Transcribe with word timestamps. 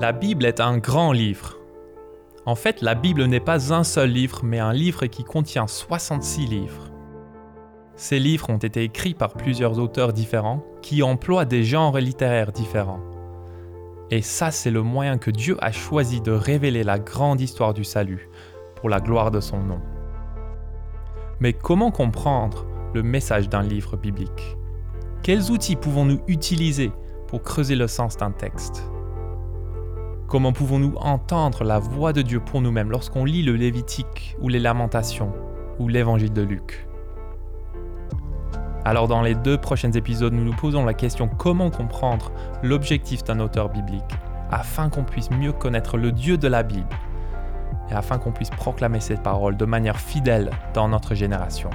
La 0.00 0.12
Bible 0.12 0.46
est 0.46 0.60
un 0.60 0.78
grand 0.78 1.12
livre. 1.12 1.58
En 2.46 2.54
fait, 2.54 2.80
la 2.80 2.94
Bible 2.94 3.26
n'est 3.26 3.38
pas 3.38 3.74
un 3.74 3.84
seul 3.84 4.08
livre, 4.08 4.40
mais 4.42 4.58
un 4.58 4.72
livre 4.72 5.04
qui 5.04 5.24
contient 5.24 5.66
66 5.66 6.46
livres. 6.46 6.90
Ces 7.96 8.18
livres 8.18 8.48
ont 8.48 8.56
été 8.56 8.82
écrits 8.82 9.12
par 9.12 9.34
plusieurs 9.34 9.78
auteurs 9.78 10.14
différents 10.14 10.64
qui 10.80 11.02
emploient 11.02 11.44
des 11.44 11.64
genres 11.64 11.98
littéraires 11.98 12.50
différents. 12.50 13.02
Et 14.10 14.22
ça, 14.22 14.50
c'est 14.50 14.70
le 14.70 14.82
moyen 14.82 15.18
que 15.18 15.30
Dieu 15.30 15.58
a 15.60 15.70
choisi 15.70 16.22
de 16.22 16.32
révéler 16.32 16.82
la 16.82 16.98
grande 16.98 17.42
histoire 17.42 17.74
du 17.74 17.84
salut 17.84 18.30
pour 18.76 18.88
la 18.88 19.00
gloire 19.00 19.30
de 19.30 19.40
son 19.40 19.58
nom. 19.58 19.82
Mais 21.40 21.52
comment 21.52 21.90
comprendre 21.90 22.64
le 22.94 23.02
message 23.02 23.50
d'un 23.50 23.62
livre 23.62 23.98
biblique? 23.98 24.56
Quels 25.22 25.50
outils 25.50 25.76
pouvons-nous 25.76 26.22
utiliser 26.26 26.90
pour 27.26 27.42
creuser 27.42 27.76
le 27.76 27.86
sens 27.86 28.16
d'un 28.16 28.30
texte? 28.30 28.90
Comment 30.30 30.52
pouvons-nous 30.52 30.94
entendre 31.00 31.64
la 31.64 31.80
voix 31.80 32.12
de 32.12 32.22
Dieu 32.22 32.38
pour 32.38 32.60
nous-mêmes 32.60 32.92
lorsqu'on 32.92 33.24
lit 33.24 33.42
le 33.42 33.56
Lévitique 33.56 34.36
ou 34.40 34.48
les 34.48 34.60
Lamentations 34.60 35.32
ou 35.80 35.88
l'Évangile 35.88 36.32
de 36.32 36.42
Luc? 36.42 36.86
Alors 38.84 39.08
dans 39.08 39.22
les 39.22 39.34
deux 39.34 39.58
prochains 39.58 39.90
épisodes, 39.90 40.32
nous 40.32 40.44
nous 40.44 40.54
posons 40.54 40.84
la 40.84 40.94
question 40.94 41.26
comment 41.26 41.68
comprendre 41.70 42.30
l'objectif 42.62 43.24
d'un 43.24 43.40
auteur 43.40 43.70
biblique 43.70 44.04
afin 44.52 44.88
qu'on 44.88 45.02
puisse 45.02 45.32
mieux 45.32 45.52
connaître 45.52 45.96
le 45.96 46.12
Dieu 46.12 46.38
de 46.38 46.46
la 46.46 46.62
Bible 46.62 46.86
et 47.90 47.94
afin 47.94 48.18
qu'on 48.18 48.30
puisse 48.30 48.50
proclamer 48.50 49.00
cette 49.00 49.24
parole 49.24 49.56
de 49.56 49.64
manière 49.64 49.98
fidèle 49.98 50.50
dans 50.74 50.86
notre 50.86 51.16
génération? 51.16 51.70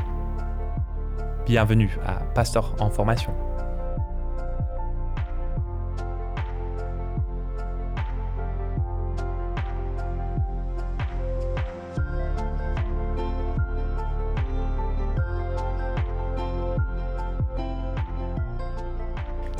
Bienvenue 1.45 1.97
à 2.07 2.23
Pasteur 2.33 2.73
en 2.79 2.89
formation. 2.89 3.33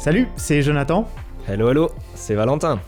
Salut, 0.05 0.27
c'est 0.35 0.61
Jonathan. 0.61 1.09
Hello, 1.47 1.71
hello, 1.71 1.89
c'est 2.13 2.35
Valentin. 2.35 2.79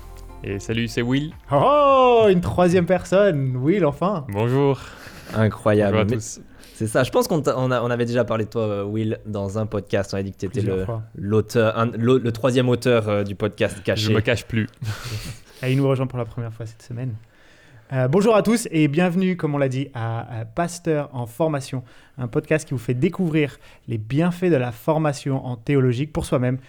Et 0.44 0.60
salut, 0.60 0.88
c'est 0.88 1.02
Will. 1.02 1.34
Oh, 1.52 2.28
une 2.30 2.42
troisième 2.42 2.86
personne, 2.86 3.56
Will, 3.58 3.84
enfin. 3.88 4.28
Bonjour. 4.30 4.80
Incroyable. 5.34 5.98
Bonjour 5.98 6.12
à 6.12 6.16
tous. 6.20 6.42
C'est 6.76 6.86
ça, 6.86 7.04
je 7.04 7.10
pense 7.10 7.28
qu'on 7.28 7.42
on 7.48 7.72
on 7.72 7.90
avait 7.90 8.06
déjà 8.06 8.24
parlé 8.24 8.46
de 8.46 8.52
toi, 8.52 8.62
euh, 8.62 8.84
Will, 8.84 9.18
dans 9.26 9.58
un 9.58 9.66
podcast. 9.66 10.14
On 10.14 10.18
a 10.18 10.22
dit 10.22 10.32
que 10.32 10.38
tu 10.38 10.46
étais 10.46 10.62
le, 10.62 10.86
fois. 10.86 11.02
l'auteur, 11.16 11.76
un- 11.76 11.88
le, 11.88 12.20
le 12.20 12.32
troisième 12.32 12.70
auteur 12.70 13.10
euh, 13.10 13.24
du 13.24 13.34
podcast 13.34 13.78
Je 13.80 13.82
caché. 13.82 14.14
me 14.14 14.22
cache 14.22 14.46
plus. 14.46 14.68
Et 15.64 15.72
il 15.72 15.78
nous 15.80 15.88
rejoint 15.88 16.06
pour 16.06 16.20
la 16.20 16.26
première 16.26 16.54
fois 16.54 16.68
cette 16.68 16.84
semaine. 16.84 17.16
Euh, 17.94 18.08
bonjour 18.08 18.36
à 18.36 18.44
tous 18.44 18.68
et 18.70 18.88
bienvenue, 18.88 19.38
comme 19.38 19.56
on 19.56 19.58
l'a 19.58 19.70
dit, 19.70 19.88
à, 19.96 20.42
à 20.42 20.46
Pasteur 20.46 21.10
en 21.14 21.26
formation, 21.26 21.84
un 22.20 22.28
podcast 22.28 22.68
qui 22.68 22.76
vous 22.76 22.80
fait 22.80 22.94
découvrir 22.94 23.58
les 23.88 23.98
bienfaits 23.98 24.52
de 24.52 24.56
la 24.58 24.72
formation 24.72 25.44
en 25.48 25.56
théologique 25.56 26.14
pour 26.14 26.26
soi-même, 26.26 26.60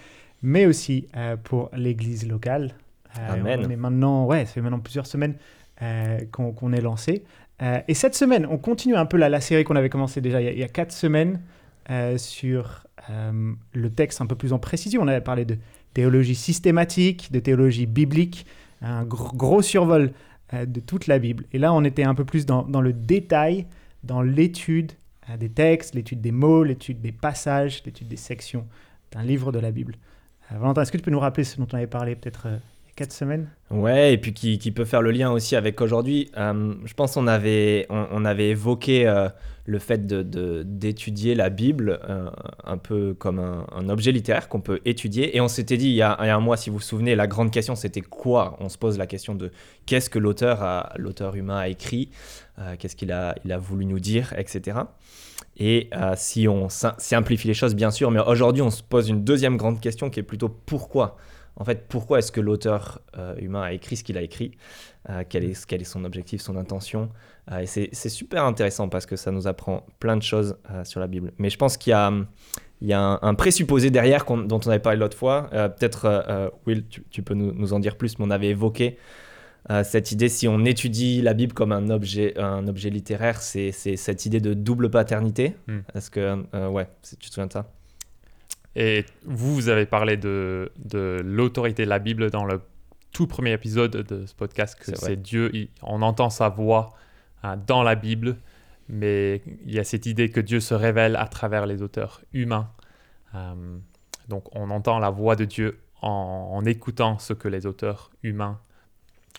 mais 0.41 0.65
aussi 0.65 1.07
euh, 1.15 1.37
pour 1.37 1.69
l'Église 1.75 2.27
locale. 2.27 2.75
Euh, 3.17 3.33
Amen. 3.33 3.63
On 3.65 3.69
est 3.69 3.75
maintenant, 3.75 4.25
ouais, 4.25 4.45
ça 4.45 4.53
fait 4.53 4.61
maintenant 4.61 4.79
plusieurs 4.79 5.07
semaines 5.07 5.35
euh, 5.81 6.19
qu'on 6.31 6.73
est 6.73 6.81
lancé. 6.81 7.23
Et 7.89 7.93
cette 7.93 8.15
semaine, 8.15 8.45
on 8.49 8.57
continue 8.57 8.95
un 8.95 9.05
peu 9.05 9.17
la, 9.17 9.27
la 9.27 9.41
série 9.41 9.65
qu'on 9.65 9.75
avait 9.75 9.89
commencé 9.89 10.21
déjà 10.21 10.39
il 10.39 10.45
y 10.45 10.47
a, 10.47 10.51
il 10.53 10.59
y 10.59 10.63
a 10.63 10.69
quatre 10.69 10.93
semaines 10.93 11.41
sur 12.15 12.85
le 13.73 13.89
texte 13.89 14.21
un 14.21 14.27
peu 14.27 14.35
plus 14.35 14.53
en 14.53 14.59
précision. 14.59 15.01
On 15.01 15.07
avait 15.09 15.19
parlé 15.19 15.43
de 15.43 15.57
théologie 15.93 16.35
systématique, 16.35 17.33
de 17.33 17.39
théologie 17.41 17.85
biblique, 17.85 18.45
un 18.81 19.03
gros, 19.03 19.35
gros 19.35 19.61
survol 19.61 20.13
de 20.53 20.79
toute 20.79 21.07
la 21.07 21.19
Bible. 21.19 21.43
Et 21.51 21.57
là, 21.57 21.73
on 21.73 21.83
était 21.83 22.03
un 22.03 22.15
peu 22.15 22.23
plus 22.23 22.45
dans, 22.45 22.63
dans 22.63 22.79
le 22.79 22.93
détail, 22.93 23.65
dans 24.05 24.21
l'étude 24.21 24.93
des 25.37 25.49
textes, 25.49 25.95
l'étude 25.95 26.21
des 26.21 26.31
mots, 26.31 26.63
l'étude 26.63 27.01
des 27.01 27.11
passages, 27.11 27.83
l'étude 27.85 28.07
des 28.07 28.15
sections 28.15 28.65
d'un 29.11 29.23
livre 29.23 29.51
de 29.51 29.59
la 29.59 29.71
Bible. 29.71 29.95
Euh, 30.51 30.57
Valentin, 30.57 30.81
est-ce 30.81 30.91
que 30.91 30.97
tu 30.97 31.03
peux 31.03 31.11
nous 31.11 31.19
rappeler 31.19 31.43
ce 31.43 31.57
dont 31.57 31.67
on 31.71 31.75
avait 31.75 31.87
parlé 31.87 32.15
peut-être 32.15 32.47
euh, 32.99 33.05
il 33.05 33.05
y 33.05 33.05
a 33.05 33.05
quatre 33.05 33.13
semaines 33.13 33.49
Ouais, 33.71 34.13
et 34.13 34.17
puis 34.17 34.33
qui, 34.33 34.57
qui 34.57 34.71
peut 34.71 34.85
faire 34.85 35.01
le 35.01 35.11
lien 35.11 35.31
aussi 35.31 35.55
avec 35.55 35.79
aujourd'hui. 35.81 36.31
Euh, 36.37 36.73
je 36.85 36.93
pense 36.93 37.13
qu'on 37.13 37.27
avait, 37.27 37.85
on, 37.89 38.25
avait 38.25 38.49
évoqué 38.49 39.07
euh, 39.07 39.29
le 39.65 39.79
fait 39.79 40.07
de, 40.07 40.23
de- 40.23 40.63
d'étudier 40.65 41.35
la 41.35 41.49
Bible 41.49 41.99
euh, 42.09 42.29
un 42.63 42.77
peu 42.77 43.13
comme 43.13 43.39
un, 43.39 43.89
objet 43.89 44.11
littéraire 44.11 44.49
qu'on 44.49 44.61
peut 44.61 44.79
étudier. 44.85 45.35
Et 45.37 45.41
on 45.41 45.47
s'était 45.47 45.77
dit 45.77 45.87
il 45.89 45.95
y, 45.95 46.01
a, 46.01 46.19
un 46.19 46.39
mois, 46.39 46.57
si 46.57 46.69
vous 46.71 46.77
vous 46.77 46.81
souvenez, 46.81 47.15
la 47.15 47.27
grande 47.27 47.51
question 47.51 47.75
c'était 47.75 48.01
quoi? 48.01 48.57
On 48.59 48.69
se 48.69 48.77
pose 48.77 48.97
la 48.97 49.07
question 49.07 49.35
de 49.35 49.51
qu'est-ce 49.85 50.09
que 50.09 50.17
l'auteur, 50.19 50.91
l'auteur 50.97 51.35
humain 51.35 51.57
a 51.57 51.67
écrit, 51.67 52.09
qu'est-ce 52.79 52.95
qu'il 52.95 53.11
a, 53.11 53.35
il 53.45 53.51
a 53.51 53.57
voulu 53.57 53.85
nous 53.85 53.99
dire, 53.99 54.33
etc. 54.37 54.79
Et 55.57 55.89
si 56.15 56.47
on 56.47 56.69
sim- 56.69 56.95
simplifie 56.97 57.47
les 57.47 57.53
choses, 57.53 57.75
bien 57.75 57.91
sûr, 57.91 58.11
mais 58.11 58.19
aujourd'hui 58.19 58.61
on 58.61 58.71
se 58.71 58.83
pose 58.83 59.09
une 59.09 59.23
deuxième 59.23 59.57
grande 59.57 59.79
question 59.79 60.09
qui 60.09 60.19
est 60.19 60.23
plutôt 60.23 60.49
pourquoi? 60.49 61.17
En 61.59 61.65
fait, 61.65 61.87
pourquoi 61.89 62.19
est-ce 62.19 62.31
que 62.31 62.41
l'auteur 62.41 63.01
euh, 63.17 63.35
humain 63.37 63.61
a 63.61 63.73
écrit 63.73 63.95
ce 63.97 64.03
qu'il 64.03 64.17
a 64.17 64.21
écrit 64.21 64.51
Euh, 65.09 65.23
quel, 65.27 65.43
est, 65.43 65.65
quel 65.65 65.81
est 65.81 65.85
son 65.85 66.03
objectif, 66.05 66.41
son 66.41 66.55
intention 66.57 67.09
Euh, 67.51 67.59
Et 67.59 67.65
c'est 67.65 68.09
super 68.09 68.43
intéressant 68.45 68.89
parce 68.89 69.05
que 69.05 69.15
ça 69.15 69.31
nous 69.31 69.47
apprend 69.47 69.85
plein 69.99 70.17
de 70.17 70.23
choses 70.23 70.57
sur 70.83 70.99
la 70.99 71.07
Bible. 71.07 71.31
Mais 71.37 71.49
je 71.49 71.57
pense 71.57 71.77
qu'il 71.77 71.91
y 71.91 71.93
a, 71.93 72.11
il 72.81 72.87
y 72.87 72.93
a 72.93 73.01
un, 73.01 73.19
un 73.21 73.33
présupposé 73.35 73.89
derrière 73.91 74.25
dont 74.25 74.59
on 74.65 74.69
avait 74.69 74.79
parlé 74.79 74.99
l'autre 74.99 75.17
fois. 75.17 75.49
Peut-être, 75.51 76.51
Will, 76.65 76.85
tu, 76.87 77.03
tu 77.09 77.21
peux 77.23 77.33
nous, 77.33 77.51
nous 77.53 77.73
en 77.73 77.79
dire 77.79 77.95
plus, 77.97 78.19
mais 78.19 78.25
on 78.25 78.29
avait 78.31 78.49
évoqué 78.49 78.97
cette 79.83 80.11
idée, 80.11 80.29
si 80.29 80.47
on 80.47 80.63
étudie 80.65 81.21
la 81.21 81.33
Bible 81.33 81.53
comme 81.53 81.71
un 81.71 81.89
objet, 81.89 82.37
un 82.39 82.67
objet 82.67 82.89
littéraire, 82.89 83.41
c'est 83.41 83.71
cette 83.71 84.25
idée 84.25 84.39
de 84.39 84.53
double 84.53 84.89
paternité. 84.89 85.55
Hmm. 85.67 85.79
Est-ce 85.95 86.09
que, 86.11 86.67
ouais, 86.69 86.87
tu 87.03 87.29
te 87.29 87.33
souviens 87.33 87.47
de 87.47 87.53
ça? 87.53 87.71
Et 88.75 89.05
vous, 89.25 89.53
vous 89.55 89.69
avez 89.69 89.85
parlé 89.85 90.15
de, 90.17 90.71
de 90.77 91.21
l'autorité 91.23 91.83
de 91.85 91.89
la 91.89 91.99
Bible 91.99 92.29
dans 92.29 92.45
le 92.45 92.61
tout 93.11 93.25
premier 93.27 93.53
épisode 93.53 93.91
de 93.91 94.25
ce 94.25 94.35
podcast, 94.35 94.77
que 94.79 94.95
C'est 94.95 95.15
Dieu, 95.21 95.49
il- 95.53 95.69
on 95.81 96.01
entend 96.03 96.29
sa 96.29 96.49
voix 96.49 96.93
hein, 97.43 97.57
dans 97.67 97.81
la 97.83 97.95
Bible, 97.95 98.37
mais 98.87 99.41
il 99.65 99.73
y 99.73 99.79
a 99.79 99.83
cette 99.83 100.05
idée 100.05 100.29
que 100.29 100.39
Dieu 100.39 100.59
se 100.59 100.73
révèle 100.75 101.15
à 101.15 101.27
travers 101.27 101.65
les 101.65 101.81
auteurs 101.81 102.21
humains. 102.33 102.69
Euh, 103.35 103.77
donc 104.27 104.55
on 104.55 104.69
entend 104.69 104.99
la 104.99 105.09
voix 105.09 105.35
de 105.35 105.45
Dieu 105.45 105.79
en, 106.01 106.51
en 106.53 106.63
écoutant 106.65 107.17
ce 107.19 107.33
que 107.33 107.47
les 107.47 107.65
auteurs 107.65 108.11
humains 108.23 108.59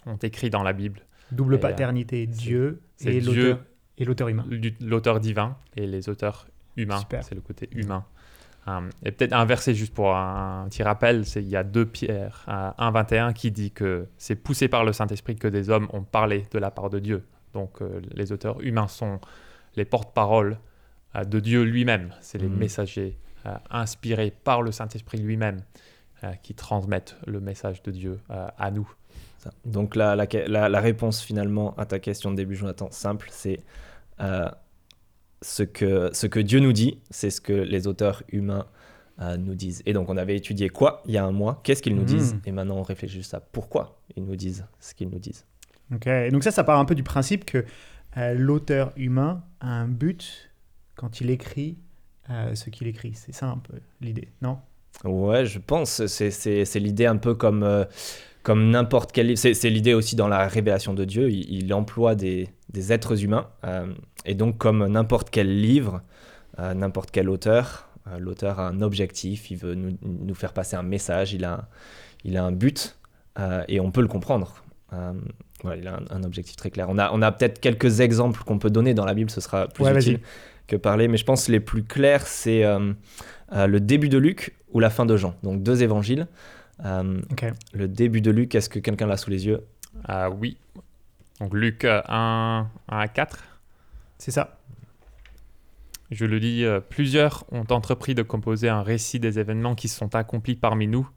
ont 0.06 0.16
écrit 0.16 0.50
dans 0.50 0.62
la 0.64 0.72
Bible. 0.72 1.00
Double 1.32 1.54
Et, 1.54 1.58
euh, 1.58 1.60
paternité, 1.60 2.26
Dieu 2.26 2.80
c'est 2.96 3.14
et 3.14 3.20
Dieu. 3.20 3.50
l'auteur 3.50 3.64
et 3.98 4.04
l'auteur 4.04 4.28
humain. 4.28 4.46
L'auteur 4.80 5.20
divin 5.20 5.56
et 5.76 5.86
les 5.86 6.08
auteurs 6.08 6.48
humains, 6.76 6.98
Super. 6.98 7.22
c'est 7.22 7.34
le 7.36 7.40
côté 7.40 7.68
humain. 7.72 8.04
Euh, 8.68 8.80
et 9.04 9.10
peut-être 9.12 9.32
un 9.32 9.44
verset 9.46 9.74
juste 9.74 9.94
pour 9.94 10.14
un, 10.14 10.66
petit 10.68 10.82
rappel, 10.82 11.24
c'est 11.24 11.42
il 11.42 11.48
y 11.48 11.56
a 11.56 11.64
2 11.64 11.86
Pierre 11.86 12.44
euh, 12.48 12.70
1.21 12.78 13.32
qui 13.32 13.50
dit 13.50 13.70
que 13.70 14.06
c'est 14.18 14.36
poussé 14.36 14.68
par 14.68 14.84
le 14.84 14.92
Saint-Esprit 14.92 15.36
que 15.36 15.48
des 15.48 15.70
hommes 15.70 15.88
ont 15.92 16.02
parlé 16.02 16.44
de 16.50 16.58
la 16.58 16.70
part 16.70 16.90
de 16.90 16.98
Dieu. 16.98 17.24
Donc 17.54 17.80
euh, 17.80 18.00
les 18.14 18.32
auteurs 18.32 18.60
humains 18.60 18.86
sont 18.88 19.18
les 19.76 19.84
porte-paroles 19.84 20.58
euh, 21.16 21.24
de 21.24 21.40
Dieu 21.40 21.62
lui-même. 21.62 22.10
C'est 22.20 22.38
les 22.38 22.48
Mhm. 22.48 22.58
messagers 22.58 23.18
euh, 23.46 23.54
inspirés 23.70 24.30
par 24.44 24.60
le 24.60 24.72
Saint-Esprit 24.72 25.18
lui-même 25.18 25.62
euh, 26.24 26.32
qui 26.42 26.54
transmettent 26.54 27.16
le 27.26 27.40
message 27.40 27.82
de 27.82 27.90
Dieu 27.90 28.20
euh, 28.30 28.46
à 28.58 28.70
nous. 28.70 28.92
Ça. 29.38 29.50
Donc 29.64 29.96
la, 29.96 30.14
la, 30.16 30.26
la- 30.48 30.68
la 30.68 30.80
réponse 30.80 31.22
finalement 31.22 31.74
à 31.78 31.86
ta 31.86 31.98
question 31.98 32.30
de 32.30 32.36
début, 32.36 32.56
Jonathan, 32.56 32.88
simple, 32.90 33.28
c'est 33.32 33.60
euh, 34.20 34.50
ce, 35.42 35.62
que, 35.62 36.10
ce 36.12 36.26
que 36.26 36.40
Dieu 36.40 36.60
nous 36.60 36.72
dit, 36.72 36.98
c'est 37.10 37.30
ce 37.30 37.40
que 37.40 37.52
les 37.52 37.86
auteurs 37.86 38.22
humains 38.30 38.66
euh, 39.20 39.36
nous 39.36 39.54
disent. 39.54 39.82
Et 39.86 39.92
donc 39.92 40.08
on 40.08 40.16
avait 40.16 40.36
étudié 40.36 40.68
quoi 40.68 41.02
il 41.06 41.12
y 41.12 41.18
a 41.18 41.24
un 41.24 41.32
mois, 41.32 41.60
qu'est-ce 41.64 41.82
qu'ils 41.82 41.94
nous 41.94 42.02
Mhm. 42.02 42.06
disent, 42.06 42.36
et 42.46 42.52
maintenant 42.52 42.76
on 42.76 42.82
réfléchit 42.82 43.16
juste 43.16 43.34
à 43.34 43.40
pourquoi 43.40 44.00
ils 44.16 44.24
nous 44.24 44.36
disent 44.36 44.64
ce 44.80 44.94
qu'ils 44.94 45.08
nous 45.08 45.18
disent. 45.18 45.44
Ok, 45.94 46.06
et 46.06 46.30
donc 46.30 46.44
ça, 46.44 46.50
ça 46.50 46.62
part 46.64 46.78
un 46.78 46.84
peu 46.84 46.94
du 46.94 47.02
principe 47.02 47.44
que 47.44 47.64
euh, 48.16 48.34
l'auteur 48.34 48.92
humain 48.96 49.42
a 49.60 49.68
un 49.68 49.88
but 49.88 50.50
quand 50.94 51.20
il 51.20 51.30
écrit 51.30 51.78
euh, 52.30 52.54
ce 52.54 52.70
qu'il 52.70 52.86
écrit. 52.86 53.12
C'est 53.14 53.32
ça 53.34 53.46
un 53.46 53.58
peu 53.58 53.74
l'idée, 54.00 54.28
non? 54.42 54.58
Ouais, 55.04 55.46
je 55.46 55.58
pense, 55.58 56.06
c'est, 56.06 56.78
l'idée 56.78 57.06
un 57.06 57.16
peu 57.16 57.34
comme, 57.34 57.86
comme 58.42 58.70
n'importe 58.70 59.12
quel 59.12 59.28
livre, 59.28 59.38
c'est, 59.38 59.54
c'est 59.54 59.70
l'idée 59.70 59.94
aussi 59.94 60.14
dans 60.16 60.28
la 60.28 60.46
révélation 60.46 60.92
de 60.94 61.04
Dieu, 61.04 61.30
il, 61.30 61.50
il 61.64 61.72
emploie 61.74 62.14
des, 62.14 62.48
des 62.70 62.92
êtres 62.92 63.24
humains, 63.24 63.48
euh, 63.64 63.86
et 64.24 64.34
donc 64.34 64.58
comme 64.58 64.86
n'importe 64.86 65.30
quel 65.30 65.60
livre, 65.60 66.02
euh, 66.58 66.74
n'importe 66.74 67.10
quel 67.10 67.28
auteur, 67.28 67.88
euh, 68.08 68.18
l'auteur 68.18 68.60
a 68.60 68.68
un 68.68 68.82
objectif, 68.82 69.50
il 69.50 69.56
veut 69.56 69.74
nous, 69.74 69.96
nous 70.02 70.34
faire 70.34 70.52
passer 70.52 70.76
un 70.76 70.82
message, 70.82 71.32
il 71.32 71.44
a, 71.44 71.68
il 72.24 72.36
a 72.36 72.44
un 72.44 72.52
but, 72.52 72.98
euh, 73.38 73.62
et 73.68 73.80
on 73.80 73.90
peut 73.90 74.02
le 74.02 74.08
comprendre. 74.08 74.62
Euh, 74.92 75.12
voilà, 75.62 75.80
il 75.80 75.88
a 75.88 75.96
un, 75.96 76.04
un 76.10 76.24
objectif 76.24 76.56
très 76.56 76.70
clair. 76.70 76.86
On 76.88 76.98
a, 76.98 77.10
on 77.12 77.22
a 77.22 77.30
peut-être 77.32 77.60
quelques 77.60 78.00
exemples 78.00 78.42
qu'on 78.44 78.58
peut 78.58 78.70
donner 78.70 78.94
dans 78.94 79.04
la 79.04 79.14
Bible, 79.14 79.30
ce 79.30 79.40
sera 79.40 79.68
plus 79.68 79.84
Ouais, 79.84 79.96
utile 79.96 80.20
que 80.70 80.76
parler, 80.76 81.08
mais 81.08 81.16
je 81.16 81.24
pense 81.24 81.46
que 81.46 81.52
les 81.52 81.60
plus 81.60 81.82
clairs, 81.82 82.26
c'est 82.26 82.64
euh, 82.64 82.92
euh, 83.52 83.66
le 83.66 83.80
début 83.80 84.08
de 84.08 84.18
Luc 84.18 84.54
ou 84.72 84.80
la 84.80 84.88
fin 84.88 85.04
de 85.04 85.16
Jean. 85.16 85.34
Donc 85.42 85.62
deux 85.62 85.82
évangiles. 85.82 86.28
Euh, 86.84 87.20
le 87.74 87.88
début 87.88 88.20
de 88.20 88.30
Luc, 88.30 88.54
est-ce 88.54 88.68
que 88.70 88.78
quelqu'un 88.78 89.06
l'a 89.06 89.16
sous 89.16 89.30
les 89.30 89.46
yeux? 89.46 89.60
Ah 90.04 90.30
oui. 90.30 90.56
Donc 91.40 91.54
Luc 91.54 91.84
euh, 91.84 92.00
1, 92.08 92.68
1 92.88 92.98
à 92.98 93.08
4. 93.08 93.44
C'est 94.20 94.32
ça. 94.32 94.60
Je 96.10 96.26
le 96.26 96.36
lis, 96.36 96.64
euh, 96.64 96.80
plusieurs 96.80 97.46
ont 97.52 97.64
entrepris 97.70 98.14
de 98.14 98.22
composer 98.22 98.68
un 98.68 98.82
récit 98.82 99.18
des 99.18 99.38
événements 99.38 99.74
qui 99.74 99.88
se 99.88 99.96
sont 99.96 100.14
accomplis 100.14 100.56
parmi 100.56 100.86
nous, 100.86 101.08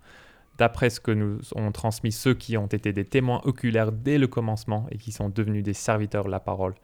d'après 0.58 0.90
ce 0.90 1.02
que 1.02 1.12
nous 1.12 1.40
ont 1.56 1.74
transmis 1.74 2.14
ceux 2.14 2.34
qui 2.34 2.56
ont 2.56 2.68
été 2.68 2.94
des 2.94 3.04
témoins 3.04 3.42
oculaires 3.44 3.92
dès 3.92 4.18
le 4.18 4.28
commencement 4.28 4.88
et 4.90 4.98
qui 4.98 5.12
sont 5.12 5.28
devenus 5.28 5.64
des 5.64 5.74
serviteurs 5.74 6.24
de 6.24 6.30
la 6.30 6.40
parole. 6.40 6.76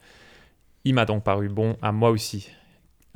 Il 0.84 0.92
m'a 0.92 1.06
donc 1.06 1.24
paru 1.24 1.48
bon 1.48 1.78
à 1.80 1.90
moi 1.90 2.10
aussi, 2.10 2.50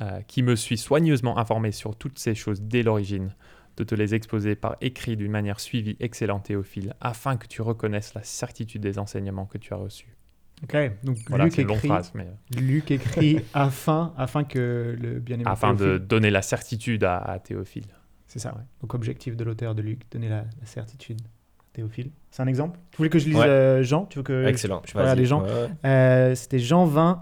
euh, 0.01 0.21
qui 0.21 0.41
me 0.41 0.55
suis 0.55 0.79
soigneusement 0.79 1.37
informé 1.37 1.71
sur 1.71 1.95
toutes 1.95 2.17
ces 2.17 2.33
choses 2.33 2.63
dès 2.63 2.81
l'origine, 2.81 3.35
de 3.77 3.83
te 3.83 3.93
les 3.93 4.15
exposer 4.15 4.55
par 4.55 4.77
écrit 4.81 5.15
d'une 5.15 5.31
manière 5.31 5.59
suivie, 5.59 5.95
excellente 5.99 6.45
Théophile, 6.45 6.95
afin 7.01 7.37
que 7.37 7.45
tu 7.45 7.61
reconnaisses 7.61 8.15
la 8.15 8.23
certitude 8.23 8.81
des 8.81 8.97
enseignements 8.97 9.45
que 9.45 9.59
tu 9.59 9.75
as 9.75 9.77
reçus. 9.77 10.14
Ok. 10.63 10.75
Donc 11.03 11.17
Voilà, 11.27 11.43
Luc 11.45 11.53
c'est 11.53 11.61
une 11.61 11.67
longue 11.67 11.77
écrit, 11.77 11.87
phrase, 11.89 12.11
mais 12.15 12.23
euh, 12.23 12.59
Luc 12.59 12.89
écrit 12.91 13.39
afin, 13.53 14.13
afin 14.17 14.43
que 14.43 14.95
le 14.99 15.19
bien-aimé. 15.19 15.43
afin 15.47 15.73
de 15.73 15.97
donner 15.97 16.29
la 16.31 16.41
certitude 16.41 17.03
à, 17.03 17.17
à 17.17 17.39
Théophile. 17.39 17.85
C'est 18.27 18.39
ça. 18.39 18.53
ouais. 18.55 18.63
Donc 18.81 18.93
objectif 18.93 19.35
de 19.35 19.43
l'auteur 19.43 19.75
de 19.75 19.81
Luc, 19.81 20.01
donner 20.11 20.29
la, 20.29 20.37
la 20.59 20.65
certitude. 20.65 21.21
à 21.21 21.63
Théophile. 21.73 22.11
C'est 22.31 22.41
un 22.41 22.47
exemple? 22.47 22.79
Tu 22.91 22.97
voulais 22.97 23.09
que 23.09 23.19
je 23.19 23.25
lise 23.27 23.35
Ouais. 23.37 23.45
euh, 23.47 23.83
Jean? 23.83 24.05
Tu 24.05 24.17
veux 24.19 24.23
que 24.23 24.45
Excellent. 24.47 24.81
Je 24.85 24.93
Vas-y. 24.93 25.25
Jean. 25.25 25.43
Ouais, 25.43 25.49
ouais. 25.51 25.69
Euh, 25.85 26.35
C'était 26.35 26.59
Jean 26.59 26.85
20, 26.85 27.21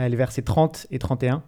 euh, 0.00 0.08
les 0.08 0.16
versets 0.16 0.42
30 0.42 0.86
et 0.90 0.98
31. 0.98 1.42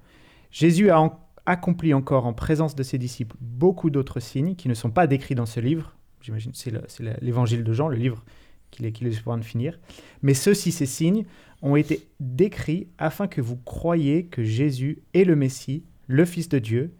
Jésus 0.51 0.91
a 0.91 1.01
en- 1.01 1.21
accompli 1.47 1.93
encore 1.95 2.27
en 2.27 2.33
présence 2.33 2.75
de 2.75 2.83
ses 2.83 2.97
disciples 2.97 3.37
beaucoup 3.41 3.91
d'autres 3.91 4.21
signes 4.21 4.55
qui 4.55 4.69
ne 4.69 4.75
sont 4.75 4.91
pas 4.91 5.07
décrits 5.07 5.35
dans 5.35 5.47
ce 5.47 5.61
livre. 5.61 5.95
J'imagine 6.23 6.53
c'est 6.55 6.73
l'évangile 7.21 7.65
de 7.65 7.73
Jean, 7.75 7.89
le 7.89 7.97
livre 7.97 8.25
qu'il 8.75 8.87
est, 8.87 8.93
qu'il 8.93 9.07
est 9.07 9.13
sur 9.13 9.21
le 9.21 9.25
point 9.25 9.39
de 9.39 9.45
finir. 9.45 9.79
Mais 10.23 10.35
ceux-ci, 10.35 10.73
ces 10.73 10.87
signes, 10.87 11.25
ont 11.63 11.77
été 11.77 12.07
décrits 12.21 12.89
afin 12.99 13.27
que 13.27 13.41
vous 13.41 13.57
croyiez 13.57 14.27
que 14.27 14.43
Jésus 14.45 15.03
est 15.15 15.25
le 15.25 15.37
Messie, 15.37 15.85
le 16.09 16.25
Fils 16.25 16.49
de 16.49 16.59
Dieu, 16.59 16.95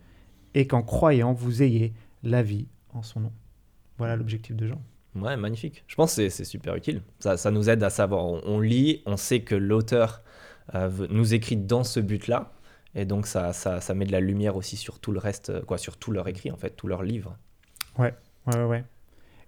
et 0.55 0.67
qu'en 0.67 0.83
croyant, 0.83 1.33
vous 1.33 1.63
ayez 1.63 1.93
la 2.23 2.43
vie 2.43 2.69
en 2.95 3.03
son 3.03 3.21
nom. 3.21 3.33
Voilà 3.99 4.17
l'objectif 4.17 4.57
de 4.57 4.69
Jean. 4.69 4.81
Ouais, 5.17 5.37
magnifique. 5.37 5.85
Je 5.87 5.95
pense 5.97 6.17
que 6.17 6.29
c'est- 6.29 6.45
super 6.45 6.75
utile. 6.77 7.03
Ça, 7.19 7.37
ça 7.37 7.51
nous 7.51 7.69
aide 7.69 7.83
à 7.83 7.91
savoir. 7.91 8.25
On, 8.25 8.41
on 8.45 8.61
lit, 8.61 9.03
on 9.07 9.17
sait 9.17 9.41
que 9.41 9.55
l'auteur 9.55 10.23
euh, 10.75 10.91
nous 11.11 11.35
écrit 11.35 11.57
dans 11.57 11.85
ce 11.85 12.01
but-là. 12.01 12.53
Et 12.95 13.05
donc, 13.05 13.27
ça, 13.27 13.53
ça, 13.53 13.81
ça 13.81 13.93
met 13.95 14.07
de 14.07 14.13
la 14.13 14.21
lumière 14.21 14.57
aussi 14.57 14.77
sur 14.77 14.99
tout 15.01 15.13
le 15.13 15.19
reste, 15.19 15.61
quoi, 15.67 15.79
sur 15.79 15.97
tout 15.97 16.11
leur 16.13 16.27
écrit, 16.29 16.51
en 16.51 16.57
fait, 16.57 16.71
tout 16.71 16.87
leur 16.87 17.03
livre. 17.03 17.37
Ouais, 17.99 18.15
ouais, 18.47 18.65
ouais. 18.65 18.85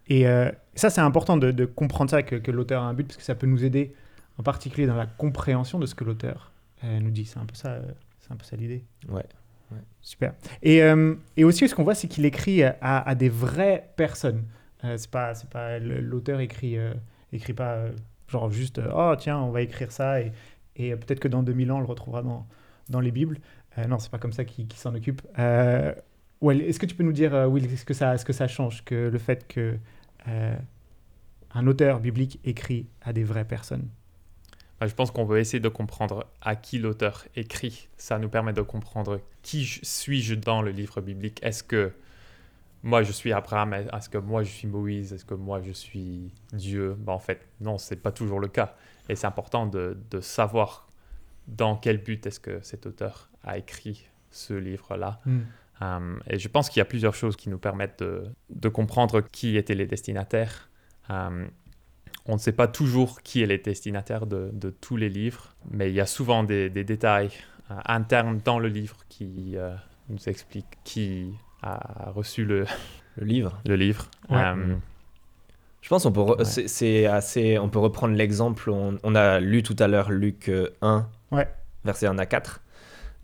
Et 0.09 0.27
euh, 0.27 0.51
ça, 0.75 0.91
c'est 0.91 1.01
important 1.01 1.37
de, 1.37 1.51
de 1.51 1.65
comprendre 1.65 2.11
ça, 2.11 2.23
que, 2.23 2.37
que 2.37 2.51
l'auteur 2.51 2.83
a 2.83 2.87
un 2.87 2.95
but, 2.95 3.07
parce 3.07 3.17
que 3.17 3.23
ça 3.23 3.35
peut 3.35 3.47
nous 3.47 3.65
aider, 3.65 3.95
en 4.39 4.43
particulier 4.43 4.87
dans 4.87 4.97
la 4.97 5.07
compréhension 5.07 5.79
de 5.79 5.87
ce 5.87 5.95
que 5.95 6.05
l'auteur 6.05 6.53
euh, 6.85 7.01
nous 7.01 7.11
dit. 7.11 7.25
C'est 7.25 7.39
un 7.39 7.47
peu 7.47 7.55
ça, 7.55 7.71
euh, 7.71 7.83
c'est 8.21 8.33
un 8.33 8.37
peu 8.37 8.45
ça 8.45 8.57
l'idée. 8.57 8.85
Ouais. 9.09 9.25
Super. 10.01 10.35
Et, 10.63 10.81
et 11.37 11.43
aussi, 11.43 11.69
ce 11.69 11.75
qu'on 11.75 11.83
voit, 11.83 11.97
c'est 11.97 12.07
qu'il 12.07 12.25
écrit 12.25 12.63
à, 12.63 12.77
à 12.81 13.15
des 13.17 13.29
vraies 13.29 13.91
personnes. 13.97 14.45
C'est 14.97 15.11
pas, 15.11 15.35
c'est 15.35 15.51
pas 15.51 15.81
l'auteur 15.81 16.39
écrit, 16.39 16.77
écrit 17.33 17.53
pas 17.53 17.87
genre 18.29 18.49
juste, 18.49 18.81
oh 18.95 19.15
tiens, 19.19 19.41
on 19.41 19.51
va 19.51 19.63
écrire 19.63 19.91
ça 19.91 20.21
et, 20.21 20.31
et 20.77 20.95
peut-être 20.95 21.19
que 21.19 21.27
dans 21.27 21.43
2000 21.43 21.73
ans, 21.73 21.79
on 21.79 21.81
le 21.81 21.87
retrouvera 21.87 22.23
dans, 22.23 22.47
dans 22.91 23.01
les 23.01 23.11
Bibles. 23.11 23.41
Non, 23.89 23.99
c'est 23.99 24.13
pas 24.13 24.19
comme 24.19 24.33
ça 24.33 24.45
qu'il 24.45 24.73
s'en 24.75 24.95
occupe. 24.95 25.21
Ouais, 25.37 26.57
est-ce 26.59 26.79
que 26.79 26.87
tu 26.87 26.95
peux 26.95 27.03
nous 27.03 27.13
dire, 27.13 27.33
Will, 27.51 27.65
est-ce 27.65 27.85
que 27.85 27.95
ça, 27.95 28.15
est-ce 28.15 28.25
que 28.25 28.33
ça 28.33 28.47
change 28.47 28.85
que 28.85 28.95
le 28.95 29.19
fait 29.19 29.49
que 29.49 29.77
euh, 30.29 30.57
un 31.55 31.67
auteur 31.67 32.01
biblique 32.01 32.41
écrit 32.45 32.87
à 33.03 33.13
des 33.13 33.25
vraies 33.25 33.45
personnes 33.47 33.89
Bah, 34.81 34.87
Je 34.87 34.95
pense 34.95 35.11
qu'on 35.11 35.25
veut 35.25 35.39
essayer 35.39 35.61
de 35.61 35.69
comprendre 35.69 36.27
à 36.41 36.57
qui 36.57 36.79
l'auteur 36.79 37.25
écrit. 37.35 37.89
Ça 37.97 38.19
nous 38.19 38.29
permet 38.29 38.53
de 38.53 38.63
comprendre 38.63 39.21
qui 39.43 39.65
je- 39.65 39.81
suis-je 39.83 40.35
dans 40.35 40.63
le 40.63 40.71
livre 40.71 41.01
biblique. 41.01 41.41
Est-ce 41.43 41.63
que 41.63 41.93
moi 42.83 43.03
je 43.03 43.13
suis 43.13 43.33
Abraham? 43.33 43.73
Est-ce 43.75 44.09
que 44.09 44.19
moi 44.19 44.43
je 44.43 44.51
suis 44.51 44.69
Moïse? 44.69 45.13
Est-ce 45.13 45.25
que 45.25 45.35
moi 45.35 45.61
je 45.63 45.73
suis 45.73 46.33
Dieu? 46.53 46.95
Bah, 46.99 47.13
En 47.13 47.19
fait, 47.19 47.47
non, 47.61 47.79
c'est 47.79 47.97
pas 47.97 48.13
toujours 48.13 48.41
le 48.41 48.49
cas. 48.49 48.75
Et 49.09 49.17
c'est 49.17 49.27
important 49.27 49.67
de, 49.67 49.97
de 50.11 50.21
savoir 50.21 50.89
dans 51.47 51.77
quel 51.77 51.99
but 51.99 52.27
est-ce 52.27 52.41
que 52.41 52.61
cet 52.63 52.87
auteur 52.87 53.31
a 53.45 53.57
écrit 53.57 54.09
ce 54.33 54.53
livre-là. 54.53 55.21
Euh, 55.83 56.17
et 56.31 56.39
je 56.39 56.49
pense 56.49 56.69
qu'il 56.71 56.79
y 56.81 56.83
a 56.83 56.87
plusieurs 56.87 57.15
choses 57.15 57.37
qui 57.37 57.49
nous 57.51 57.59
permettent 57.59 58.01
de, 58.03 58.25
de 58.51 58.69
comprendre 58.69 59.21
qui 59.21 59.57
étaient 59.57 59.75
les 59.75 59.87
destinataires. 59.87 60.71
Euh, 61.11 61.47
on 62.25 62.33
ne 62.35 62.39
sait 62.39 62.53
pas 62.53 62.67
toujours 62.67 63.23
qui 63.23 63.43
est 63.43 63.47
les 63.47 63.59
destinataires 63.59 64.27
de, 64.27 64.51
de 64.53 64.71
tous 64.71 64.97
les 64.97 65.09
livres, 65.09 65.55
mais 65.71 65.91
il 65.91 65.95
y 65.95 66.01
a 66.01 66.07
souvent 66.07 66.43
des, 66.45 66.71
des 66.71 66.83
détails 66.83 67.31
euh, 67.71 67.75
internes 67.85 68.41
dans 68.45 68.59
le 68.59 68.69
livre 68.69 68.97
qui 69.09 69.53
euh, 69.57 69.75
nous 70.09 70.29
expliquent 70.29 70.79
qui 70.85 71.31
a 71.63 72.11
reçu 72.11 72.45
le, 72.45 72.65
Le 73.17 73.25
livre. 73.27 73.61
le 73.67 73.77
livre. 73.77 74.09
Ouais. 74.31 74.39
Euh, 74.43 74.75
Je 75.83 75.89
pense 75.89 76.03
qu'on 76.05 76.13
peut, 76.13 76.21
Ouais. 76.23 76.45
c'est- 76.45 77.07
assez, 77.07 77.59
on 77.59 77.69
peut 77.69 77.79
reprendre 77.79 78.15
l'exemple. 78.15 78.71
On, 78.71 78.99
on 79.03 79.15
a 79.15 79.41
lu 79.41 79.63
tout 79.63 79.77
à 79.79 79.87
l'heure 79.89 80.11
Luc 80.11 80.49
euh, 80.49 80.71
1, 80.83 81.09
Ouais. 81.33 81.49
verset 81.85 82.07
1 82.07 82.19
à 82.19 82.27
4. 82.27 82.61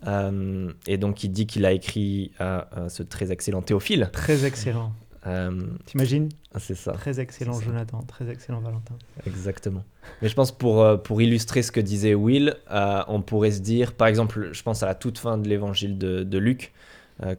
Euh, 0.06 0.72
et 0.86 0.98
donc, 0.98 1.24
il 1.24 1.30
dit 1.30 1.46
qu'il 1.46 1.64
a 1.64 1.72
écrit 1.72 2.32
à, 2.38 2.84
à 2.84 2.88
ce 2.88 3.02
très 3.02 3.30
excellent 3.30 3.62
Théophile. 3.62 4.10
Très 4.12 4.44
excellent. 4.44 4.92
Euh, 5.26 5.62
T'imagines 5.86 6.28
c'est 6.58 6.74
ça. 6.74 6.92
Très 6.92 7.20
excellent. 7.20 7.58
Jonathan, 7.60 8.02
très 8.02 8.28
excellent 8.28 8.60
Valentin. 8.60 8.94
Exactement. 9.26 9.84
Mais 10.20 10.28
je 10.28 10.34
pense 10.34 10.52
pour, 10.52 10.82
euh, 10.82 10.96
pour 10.96 11.22
illustrer 11.22 11.62
ce 11.62 11.72
que 11.72 11.80
disait 11.80 12.14
Will, 12.14 12.56
euh, 12.70 13.02
on 13.08 13.22
pourrait 13.22 13.52
se 13.52 13.60
dire, 13.60 13.94
par 13.94 14.08
exemple, 14.08 14.50
je 14.52 14.62
pense 14.62 14.82
à 14.82 14.86
la 14.86 14.94
toute 14.94 15.18
fin 15.18 15.38
de 15.38 15.48
l'évangile 15.48 15.96
de, 15.98 16.22
de 16.24 16.38
Luc, 16.38 16.72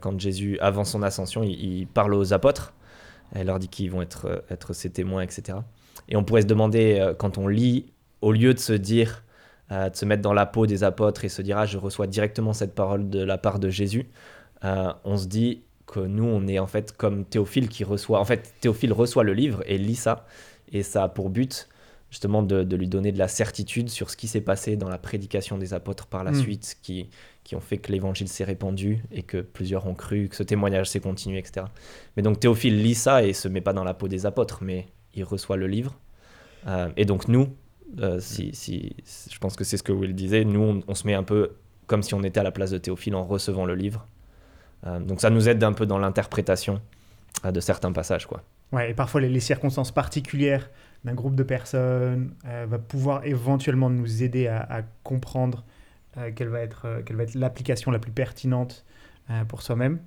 quand 0.00 0.18
Jésus, 0.18 0.58
avant 0.60 0.84
son 0.84 1.02
ascension, 1.02 1.42
il, 1.42 1.80
il 1.80 1.86
parle 1.86 2.14
aux 2.14 2.32
apôtres, 2.32 2.72
il 3.36 3.44
leur 3.44 3.58
dit 3.58 3.68
qu'ils 3.68 3.90
vont 3.90 4.00
être, 4.00 4.42
être 4.48 4.72
ses 4.72 4.88
témoins, 4.88 5.20
etc. 5.20 5.58
Et 6.08 6.16
on 6.16 6.24
pourrait 6.24 6.40
se 6.40 6.46
demander, 6.46 7.12
quand 7.18 7.36
on 7.36 7.48
lit, 7.48 7.92
au 8.22 8.32
lieu 8.32 8.54
de 8.54 8.58
se 8.58 8.72
dire, 8.72 9.24
euh, 9.72 9.88
de 9.88 9.96
se 9.96 10.04
mettre 10.04 10.22
dans 10.22 10.32
la 10.32 10.46
peau 10.46 10.66
des 10.66 10.84
apôtres 10.84 11.24
et 11.24 11.28
se 11.28 11.42
dire, 11.42 11.58
ah, 11.58 11.66
je 11.66 11.78
reçois 11.78 12.06
directement 12.06 12.52
cette 12.52 12.74
parole 12.74 13.08
de 13.08 13.22
la 13.22 13.38
part 13.38 13.58
de 13.58 13.70
Jésus, 13.70 14.08
euh, 14.64 14.92
on 15.04 15.16
se 15.16 15.26
dit 15.26 15.62
que 15.86 16.00
nous, 16.00 16.24
on 16.24 16.46
est 16.46 16.58
en 16.58 16.66
fait 16.66 16.96
comme 16.96 17.24
Théophile 17.24 17.68
qui 17.68 17.84
reçoit, 17.84 18.18
en 18.20 18.24
fait, 18.24 18.54
Théophile 18.60 18.92
reçoit 18.92 19.24
le 19.24 19.34
livre 19.34 19.62
et 19.66 19.78
lit 19.78 19.96
ça, 19.96 20.26
et 20.72 20.82
ça 20.82 21.04
a 21.04 21.08
pour 21.08 21.30
but 21.30 21.68
justement 22.10 22.44
de, 22.44 22.62
de 22.62 22.76
lui 22.76 22.86
donner 22.86 23.10
de 23.10 23.18
la 23.18 23.26
certitude 23.26 23.88
sur 23.88 24.08
ce 24.08 24.16
qui 24.16 24.28
s'est 24.28 24.40
passé 24.40 24.76
dans 24.76 24.88
la 24.88 24.98
prédication 24.98 25.58
des 25.58 25.74
apôtres 25.74 26.06
par 26.06 26.22
la 26.22 26.30
Mm. 26.30 26.34
suite, 26.36 26.76
qui, 26.80 27.10
qui 27.42 27.56
ont 27.56 27.60
fait 27.60 27.78
que 27.78 27.90
l'évangile 27.90 28.28
s'est 28.28 28.44
répandu 28.44 29.02
et 29.10 29.24
que 29.24 29.38
plusieurs 29.38 29.86
ont 29.88 29.94
cru, 29.94 30.28
que 30.28 30.36
ce 30.36 30.44
témoignage 30.44 30.88
s'est 30.88 31.00
continué, 31.00 31.38
etc. 31.38 31.66
Mais 32.16 32.22
donc 32.22 32.38
Théophile 32.38 32.80
lit 32.80 32.94
ça 32.94 33.24
et 33.24 33.32
se 33.32 33.48
met 33.48 33.60
pas 33.60 33.72
dans 33.72 33.82
la 33.82 33.94
peau 33.94 34.06
des 34.06 34.26
apôtres, 34.26 34.60
mais 34.62 34.86
il 35.14 35.24
reçoit 35.24 35.56
le 35.56 35.66
livre. 35.66 35.98
Euh, 36.68 36.88
et 36.96 37.04
donc 37.04 37.26
nous, 37.26 37.48
euh, 38.00 38.18
si, 38.20 38.54
si, 38.54 38.96
je 39.30 39.38
pense 39.38 39.56
que 39.56 39.64
c'est 39.64 39.76
ce 39.76 39.82
que 39.82 39.92
Will 39.92 40.14
disait, 40.14 40.44
nous 40.44 40.60
on, 40.60 40.80
on 40.88 40.94
se 40.94 41.06
met 41.06 41.14
un 41.14 41.22
peu 41.22 41.52
comme 41.86 42.02
si 42.02 42.14
on 42.14 42.22
était 42.22 42.40
à 42.40 42.42
la 42.42 42.50
place 42.50 42.70
de 42.70 42.78
Théophile 42.78 43.14
en 43.14 43.24
recevant 43.24 43.66
le 43.66 43.74
livre. 43.74 44.06
Euh, 44.86 44.98
donc 45.00 45.20
ça 45.20 45.30
nous 45.30 45.48
aide 45.48 45.62
un 45.62 45.72
peu 45.72 45.86
dans 45.86 45.98
l'interprétation 45.98 46.80
euh, 47.44 47.52
de 47.52 47.60
certains 47.60 47.92
passages, 47.92 48.26
quoi. 48.26 48.42
Ouais, 48.72 48.90
et 48.90 48.94
parfois 48.94 49.20
les, 49.20 49.28
les 49.28 49.40
circonstances 49.40 49.92
particulières 49.92 50.70
d'un 51.04 51.14
groupe 51.14 51.36
de 51.36 51.42
personnes 51.42 52.34
va 52.44 52.78
pouvoir 52.78 53.24
éventuellement 53.24 53.90
nous 53.90 54.22
aider 54.22 54.46
à, 54.46 54.62
à 54.62 54.82
comprendre 55.02 55.64
quelle 56.34 56.48
va 56.48 56.60
être, 56.60 57.02
quelle 57.04 57.16
va 57.16 57.24
être 57.24 57.34
l'application 57.34 57.90
la 57.90 57.98
plus 57.98 58.10
pertinente 58.10 58.86
pour 59.48 59.60
soi-même, 59.60 60.00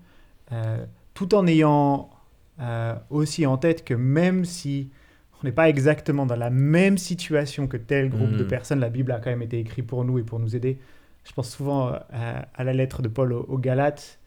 tout 1.13 1.35
en 1.35 1.45
ayant 1.45 2.09
aussi 3.11 3.45
en 3.45 3.57
tête 3.57 3.85
que 3.85 3.93
même 3.93 4.43
si 4.43 4.89
on 5.41 5.45
n'est 5.45 5.51
pas 5.51 5.69
exactement 5.69 6.25
dans 6.25 6.35
la 6.35 6.49
même 6.49 6.97
situation 6.97 7.67
que 7.67 7.77
tel 7.77 8.09
groupe 8.09 8.31
de 8.31 8.43
Mm. 8.43 8.47
personnes, 8.47 8.79
la 8.79 8.89
Bible 8.89 9.11
a 9.11 9.19
quand 9.19 9.29
même 9.29 9.41
été 9.43 9.59
écrite 9.59 9.85
pour 9.87 10.03
nous 10.05 10.17
et 10.19 10.23
pour 10.23 10.39
nous 10.39 10.55
aider. 10.55 10.79
Je 11.25 11.33
pense 11.33 11.49
souvent 11.51 11.89
euh, 11.89 11.97
à, 12.11 12.47
à 12.55 12.63
la 12.63 12.73
lettre 12.73 13.01
de 13.01 13.07
Paul 13.07 13.33
aux, 13.33 13.43
aux 13.43 13.57
Galates. 13.57 14.19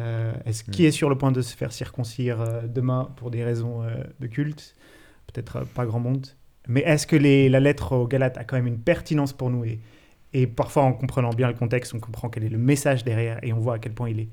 Euh, 0.00 0.32
est-ce 0.46 0.64
qui 0.64 0.82
Mm. 0.82 0.86
est 0.86 0.90
sur 0.90 1.08
le 1.08 1.16
point 1.16 1.32
de 1.32 1.40
se 1.42 1.56
faire 1.56 1.72
circoncire 1.72 2.40
euh, 2.40 2.62
demain 2.66 3.10
pour 3.16 3.30
des 3.30 3.44
raisons 3.44 3.82
euh, 3.82 4.02
de 4.20 4.26
culte? 4.26 4.74
Peut-être 5.32 5.64
pas 5.74 5.86
grand 5.86 6.00
monde. 6.00 6.26
Mais 6.68 6.80
est-ce 6.80 7.06
que 7.06 7.16
les, 7.16 7.48
la 7.48 7.60
lettre 7.60 7.92
aux 7.96 8.06
Galates 8.06 8.36
a 8.36 8.44
quand 8.44 8.56
même 8.56 8.66
une 8.66 8.80
pertinence 8.80 9.32
pour 9.32 9.48
nous? 9.50 9.64
Et, 9.64 9.80
et 10.32 10.46
parfois, 10.46 10.82
en 10.82 10.92
comprenant 10.92 11.30
bien 11.30 11.48
le 11.48 11.54
contexte, 11.54 11.94
on 11.94 12.00
comprend 12.00 12.28
quel 12.28 12.44
est 12.44 12.48
le 12.48 12.58
message 12.58 13.02
derrière 13.04 13.38
et 13.42 13.52
on 13.52 13.58
voit 13.58 13.74
à 13.74 13.78
quel 13.78 13.92
point 13.92 14.08
il 14.10 14.20
est, 14.20 14.28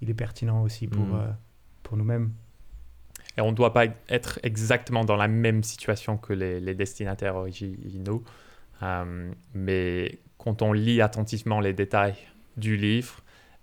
il 0.00 0.08
est 0.10 0.14
pertinent 0.14 0.62
aussi 0.62 0.86
pour, 0.86 1.04
Mm. 1.06 1.36
pour 1.82 1.96
nous-mêmes. 1.96 2.30
Et 3.36 3.40
on 3.40 3.50
ne 3.50 3.56
doit 3.56 3.72
pas 3.72 3.86
être 4.08 4.38
exactement 4.42 5.04
dans 5.04 5.16
la 5.16 5.28
même 5.28 5.62
situation 5.62 6.16
que 6.16 6.32
les, 6.32 6.60
les 6.60 6.74
destinataires 6.74 7.36
originaux. 7.36 8.22
Euh, 8.82 9.30
mais 9.54 10.18
quand 10.38 10.62
on 10.62 10.72
lit 10.72 11.00
attentivement 11.00 11.60
les 11.60 11.72
détails 11.72 12.16
du 12.56 12.76
livre 12.76 13.20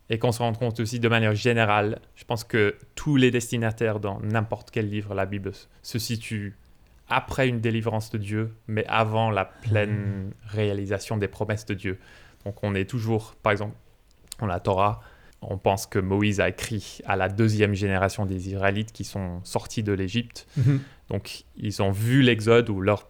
et 0.09 0.17
qu'on 0.17 0.31
se 0.31 0.39
rende 0.39 0.57
compte 0.57 0.79
aussi 0.79 0.99
de 0.99 1.07
manière 1.07 1.35
générale, 1.35 1.99
je 2.15 2.23
pense 2.23 2.43
que 2.43 2.75
tous 2.95 3.15
les 3.15 3.31
destinataires 3.31 3.99
dans 3.99 4.19
n'importe 4.21 4.71
quel 4.71 4.89
livre, 4.89 5.13
la 5.13 5.25
Bible, 5.25 5.51
se 5.83 5.99
situent 5.99 6.57
après 7.09 7.47
une 7.47 7.59
délivrance 7.59 8.09
de 8.11 8.17
Dieu, 8.17 8.55
mais 8.67 8.85
avant 8.87 9.29
la 9.31 9.45
pleine 9.45 10.31
réalisation 10.45 11.17
des 11.17 11.27
promesses 11.27 11.65
de 11.65 11.73
Dieu. 11.73 11.99
Donc 12.45 12.63
on 12.63 12.75
est 12.75 12.89
toujours, 12.89 13.35
par 13.43 13.51
exemple, 13.51 13.75
on 14.41 14.45
la 14.45 14.59
Torah, 14.59 15.01
on 15.41 15.57
pense 15.57 15.87
que 15.87 15.99
Moïse 15.99 16.39
a 16.39 16.49
écrit 16.49 16.99
à 17.05 17.15
la 17.15 17.29
deuxième 17.29 17.73
génération 17.73 18.25
des 18.25 18.49
Israélites 18.49 18.91
qui 18.91 19.03
sont 19.03 19.39
sortis 19.43 19.83
de 19.83 19.93
l'Égypte. 19.93 20.47
Mhm. 20.57 20.81
Donc 21.09 21.43
ils 21.55 21.81
ont 21.81 21.91
vu 21.91 22.21
l'Exode 22.21 22.69
ou 22.69 22.81
leurs 22.81 23.07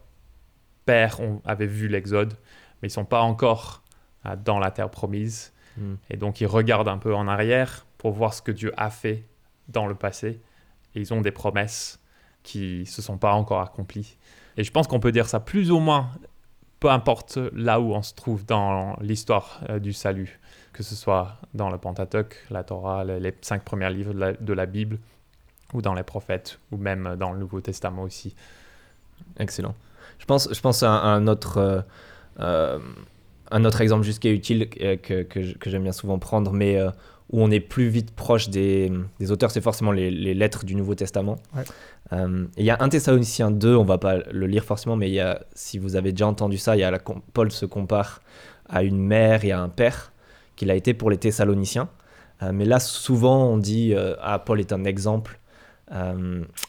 pères 0.85 1.19
ont, 1.19 1.41
avaient 1.45 1.67
vu 1.67 1.87
l'Exode, 1.87 2.33
mais 2.81 2.87
ils 2.87 2.91
sont 2.91 3.05
pas 3.05 3.21
encore 3.21 3.83
euh, 4.25 4.35
dans 4.43 4.59
la 4.59 4.71
terre 4.71 4.89
promise. 4.89 5.53
Mm. 5.77 5.93
Et 6.09 6.17
donc 6.17 6.41
ils 6.41 6.47
regardent 6.47 6.87
un 6.87 6.97
peu 6.97 7.13
en 7.13 7.27
arrière 7.27 7.85
pour 7.97 8.11
voir 8.11 8.33
ce 8.33 8.41
que 8.41 8.51
Dieu 8.51 8.73
a 8.77 8.89
fait 8.89 9.25
dans 9.67 9.85
le 9.85 9.95
passé. 9.95 10.41
Et 10.95 11.01
ils 11.01 11.13
ont 11.13 11.21
des 11.21 11.31
promesses 11.31 11.99
qui 12.43 12.85
se 12.85 13.01
sont 13.01 13.17
pas 13.17 13.33
encore 13.33 13.61
accomplies. 13.61 14.17
Et 14.57 14.63
je 14.63 14.71
pense 14.71 14.87
qu'on 14.87 14.99
peut 14.99 15.11
dire 15.11 15.27
ça 15.27 15.39
plus 15.39 15.71
ou 15.71 15.79
moins, 15.79 16.11
peu 16.79 16.89
importe 16.89 17.37
là 17.53 17.79
où 17.79 17.93
on 17.93 18.01
se 18.01 18.13
trouve 18.13 18.45
dans 18.45 18.95
l'histoire 19.01 19.61
euh, 19.69 19.79
du 19.79 19.93
salut, 19.93 20.39
que 20.73 20.83
ce 20.83 20.95
soit 20.95 21.37
dans 21.53 21.69
le 21.69 21.77
Pentateuque, 21.77 22.37
la 22.49 22.63
Torah, 22.63 23.03
les, 23.03 23.33
cinq 23.41 23.63
premiers 23.63 23.89
livres 23.89 24.13
de 24.13 24.53
la, 24.53 24.65
Bible, 24.65 24.97
ou 25.73 25.81
dans 25.81 25.93
les 25.93 26.03
prophètes, 26.03 26.59
ou 26.71 26.77
même 26.77 27.15
dans 27.17 27.33
le 27.33 27.39
Nouveau 27.39 27.61
Testament 27.61 28.03
aussi. 28.03 28.35
Excellent. 29.37 29.75
Je 30.19 30.25
pense, 30.25 30.53
je 30.53 30.61
pense 30.61 30.83
à 30.83 30.91
un, 30.91 31.27
autre, 31.27 31.57
euh, 31.57 31.81
euh, 32.39 32.79
un 33.51 33.65
autre 33.65 33.81
exemple 33.81 34.03
juste 34.03 34.19
qui 34.21 34.29
est 34.29 34.33
utile, 34.33 34.69
que, 34.69 35.23
que, 35.23 35.53
que 35.57 35.69
j'aime 35.69 35.83
bien 35.83 35.91
souvent 35.91 36.19
prendre, 36.19 36.53
mais 36.53 36.79
où 37.31 37.41
on 37.43 37.51
est 37.51 37.59
plus 37.59 37.89
vite 37.89 38.11
proche 38.11 38.49
des, 38.49 38.91
des 39.19 39.31
auteurs, 39.31 39.51
c'est 39.51 39.61
forcément 39.61 39.91
les, 39.91 40.09
les 40.09 40.33
lettres 40.33 40.65
du 40.65 40.75
Nouveau 40.75 40.95
Testament. 40.95 41.35
Ouais. 41.55 41.63
Euh, 42.13 42.47
il 42.57 42.65
y 42.65 42.71
a 42.71 42.77
un 42.79 42.89
Thessaloniciens 42.89 43.51
2, 43.51 43.75
on 43.75 43.83
va 43.83 43.97
pas 43.97 44.17
le 44.31 44.47
lire 44.47 44.63
forcément, 44.63 44.95
mais 44.95 45.09
il 45.09 45.13
y 45.13 45.19
a, 45.19 45.41
si 45.53 45.77
vous 45.77 45.95
avez 45.95 46.11
déjà 46.11 46.27
entendu 46.27 46.57
ça, 46.57 46.75
il 46.75 46.79
y 46.79 46.83
a 46.83 46.91
la, 46.91 46.99
Paul 46.99 47.51
se 47.51 47.65
compare 47.65 48.21
à 48.67 48.83
une 48.83 48.97
mère 48.97 49.45
et 49.45 49.51
à 49.51 49.61
un 49.61 49.69
père 49.69 50.11
qu'il 50.55 50.71
a 50.71 50.75
été 50.75 50.93
pour 50.93 51.11
les 51.11 51.17
Thessaloniciens. 51.17 51.89
Euh, 52.41 52.51
mais 52.51 52.65
là, 52.65 52.79
souvent, 52.79 53.45
on 53.45 53.57
dit 53.57 53.93
euh, 53.93 54.15
Ah, 54.21 54.39
Paul 54.39 54.59
est 54.59 54.73
un 54.73 54.83
exemple 54.83 55.39